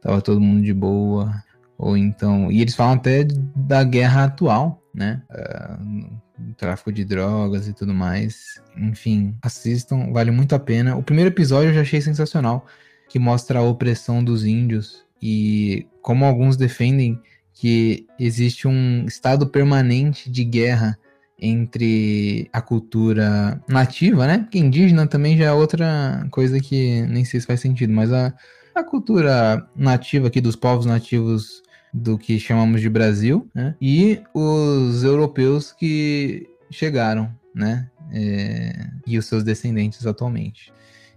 tava 0.00 0.20
todo 0.20 0.40
mundo 0.40 0.62
de 0.62 0.74
boa. 0.74 1.32
Ou 1.78 1.96
então. 1.96 2.50
E 2.50 2.60
eles 2.60 2.74
falam 2.74 2.94
até 2.94 3.24
da 3.54 3.84
guerra 3.84 4.24
atual, 4.24 4.82
né? 4.92 5.22
Uh, 5.30 6.18
tráfico 6.56 6.92
de 6.92 7.04
drogas 7.04 7.68
e 7.68 7.72
tudo 7.72 7.94
mais. 7.94 8.60
Enfim, 8.76 9.36
assistam, 9.42 10.12
vale 10.12 10.30
muito 10.30 10.54
a 10.54 10.58
pena. 10.58 10.96
O 10.96 11.02
primeiro 11.02 11.30
episódio 11.30 11.70
eu 11.70 11.74
já 11.74 11.82
achei 11.82 12.00
sensacional 12.00 12.66
que 13.08 13.18
mostra 13.18 13.58
a 13.58 13.62
opressão 13.62 14.22
dos 14.22 14.44
índios 14.44 15.04
e 15.20 15.86
como 16.02 16.24
alguns 16.24 16.56
defendem 16.56 17.20
que 17.52 18.06
existe 18.18 18.66
um 18.66 19.04
estado 19.06 19.46
permanente 19.46 20.30
de 20.30 20.44
guerra 20.44 20.98
entre 21.38 22.48
a 22.52 22.60
cultura 22.60 23.62
nativa, 23.68 24.26
né? 24.26 24.38
Porque 24.38 24.58
indígena 24.58 25.06
também 25.06 25.36
já 25.36 25.46
é 25.46 25.52
outra 25.52 26.26
coisa 26.30 26.60
que 26.60 27.02
nem 27.02 27.24
sei 27.24 27.40
se 27.40 27.46
faz 27.46 27.60
sentido, 27.60 27.92
mas 27.92 28.12
a, 28.12 28.34
a 28.74 28.82
cultura 28.82 29.66
nativa 29.76 30.28
aqui 30.28 30.40
dos 30.40 30.56
povos 30.56 30.86
nativos 30.86 31.62
do 31.92 32.18
que 32.18 32.40
chamamos 32.40 32.80
de 32.80 32.88
Brasil, 32.88 33.48
né? 33.54 33.74
E 33.80 34.20
os 34.34 35.04
europeus 35.04 35.72
que 35.72 36.48
chegaram, 36.70 37.32
né? 37.54 37.88
é, 38.12 38.72
e 39.06 39.18
os 39.18 39.26
seus 39.26 39.42
descendentes 39.42 40.06
atualmente. 40.06 40.72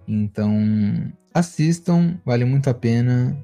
Então, 0.07 1.11
assistam, 1.33 2.17
vale 2.25 2.45
muito 2.45 2.69
a 2.69 2.73
pena. 2.73 3.37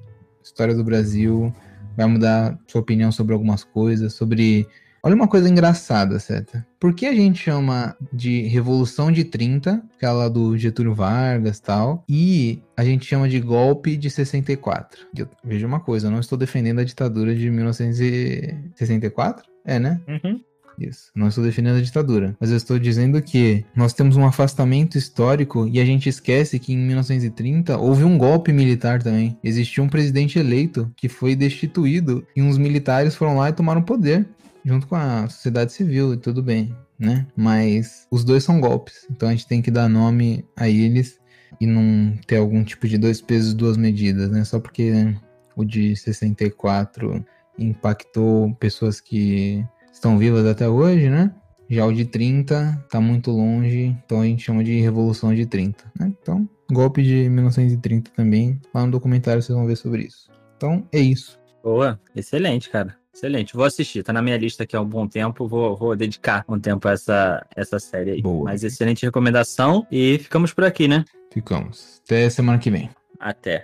História 0.43 0.76
do 0.76 0.84
Brasil, 0.84 1.54
vai 1.95 2.06
mudar 2.06 2.60
sua 2.67 2.82
opinião 2.82 3.12
sobre 3.12 3.34
algumas 3.34 3.63
coisas, 3.63 4.13
sobre. 4.13 4.67
Olha 5.06 5.15
uma 5.15 5.28
coisa 5.28 5.49
engraçada, 5.49 6.17
certo? 6.17 6.63
Por 6.80 6.93
que 6.93 7.06
a 7.06 7.13
gente 7.13 7.38
chama 7.39 7.93
de 8.12 8.43
Revolução 8.43 9.12
de 9.12 9.26
30, 9.26 9.84
aquela 9.95 10.30
do 10.30 10.58
Getúlio 10.58 10.95
Vargas 10.95 11.60
tal, 11.60 12.06
e 12.08 12.63
a 12.78 12.86
gente 12.86 13.06
chama 13.06 13.28
de 13.28 13.41
golpe 13.41 13.97
de 13.97 14.10
64? 14.10 15.06
Eu, 15.15 15.28
veja 15.43 15.67
uma 15.67 15.82
coisa, 15.82 16.08
eu 16.08 16.12
não 16.12 16.21
estou 16.21 16.38
defendendo 16.38 16.80
a 16.80 16.86
ditadura 16.86 17.36
de 17.36 17.49
1964? 17.49 19.45
É, 19.65 19.78
né? 19.78 19.99
Uhum. 20.08 20.39
Isso. 20.80 21.12
Não 21.16 21.28
estou 21.28 21.44
defendendo 21.44 21.78
a 21.78 21.82
ditadura. 21.82 22.36
Mas 22.40 22.52
eu 22.52 22.58
estou 22.58 22.80
dizendo 22.80 23.22
que 23.22 23.66
nós 23.76 23.94
temos 23.94 24.18
um 24.18 24.26
afastamento 24.26 24.98
histórico 24.98 25.68
e 25.68 25.80
a 25.80 25.86
gente 25.86 26.10
esquece 26.10 26.60
que 26.60 26.74
em 26.74 26.78
1930 26.78 27.78
houve 27.78 28.04
um 28.04 28.18
golpe 28.18 28.52
militar 28.52 29.02
também. 29.02 29.38
Existiu 29.44 29.84
um 29.84 29.90
presidente 29.90 30.40
eleito 30.40 30.92
que 30.96 31.08
foi 31.08 31.36
destituído 31.36 32.26
e 32.36 32.42
uns 32.42 32.58
militares 32.58 33.16
foram 33.16 33.38
lá 33.38 33.50
e 33.50 33.54
tomaram 33.54 33.82
poder. 33.82 34.28
Junto 34.66 34.88
com 34.88 34.96
a 34.96 35.28
sociedade 35.28 35.74
civil 35.74 36.14
e 36.14 36.18
tudo 36.18 36.42
bem, 36.42 36.74
né? 36.98 37.28
Mas 37.36 38.08
os 38.10 38.24
dois 38.24 38.46
são 38.46 38.62
golpes. 38.62 39.06
Então 39.12 39.28
a 39.28 39.32
gente 39.32 39.46
tem 39.46 39.62
que 39.62 39.70
dar 39.70 39.90
nome 39.90 40.46
a 40.56 40.70
eles 40.70 41.20
e 41.60 41.66
não 41.66 42.18
ter 42.26 42.38
algum 42.38 42.64
tipo 42.64 42.88
de 42.88 42.98
dois 42.98 43.22
pesos, 43.22 43.54
duas 43.54 43.76
medidas, 43.76 44.32
né? 44.32 44.44
Só 44.46 44.60
porque 44.60 45.14
o 45.56 45.66
de 45.66 45.96
64 45.96 47.24
impactou 47.58 48.54
pessoas 48.56 49.00
que 49.00 49.64
estão 49.93 50.17
vivas 50.17 50.45
até 50.45 50.67
hoje, 50.67 51.10
né? 51.10 51.32
Já 51.69 51.86
o 51.86 51.93
de 51.93 52.06
30 52.06 52.86
tá 52.89 52.99
muito 52.99 53.32
longe, 53.32 53.95
então 54.06 54.21
a 54.21 54.25
gente 54.25 54.43
chama 54.43 54.63
de 54.63 54.79
Revolução 54.82 55.34
de 55.34 55.45
30, 55.45 55.84
né? 55.97 56.12
Então, 56.21 56.47
golpe 56.71 57.01
de 57.01 57.29
1930 57.29 58.12
também, 58.12 58.60
lá 58.73 58.86
no 58.86 58.91
documentário 58.91 59.41
vocês 59.41 59.56
vão 59.58 59.65
ver 59.65 59.77
sobre 59.77 60.03
isso. 60.03 60.29
Então, 60.58 60.86
é 60.91 60.99
isso. 60.99 61.39
Boa, 61.63 61.99
excelente, 62.15 62.69
cara. 62.69 62.95
Excelente, 63.13 63.53
vou 63.53 63.63
assistir, 63.63 64.01
tá 64.03 64.12
na 64.12 64.23
minha 64.23 64.38
lista 64.38 64.63
aqui 64.63 64.75
há 64.75 64.82
um 64.82 64.89
bom 64.89 65.08
tempo, 65.08 65.47
vou, 65.47 65.77
vou 65.77 65.95
dedicar 65.95 66.43
um 66.49 66.60
tempo 66.60 66.88
a 66.88 66.91
essa, 66.91 67.45
essa 67.56 67.79
série 67.79 68.12
aí. 68.12 68.21
Boa. 68.21 68.45
Mas 68.45 68.63
excelente 68.63 69.06
recomendação 69.06 69.86
e 69.91 70.17
ficamos 70.17 70.51
por 70.51 70.63
aqui, 70.63 70.88
né? 70.88 71.06
Ficamos. 71.32 72.01
Até 72.06 72.29
semana 72.29 72.58
que 72.58 72.71
vem. 72.71 72.89
Até. 73.19 73.63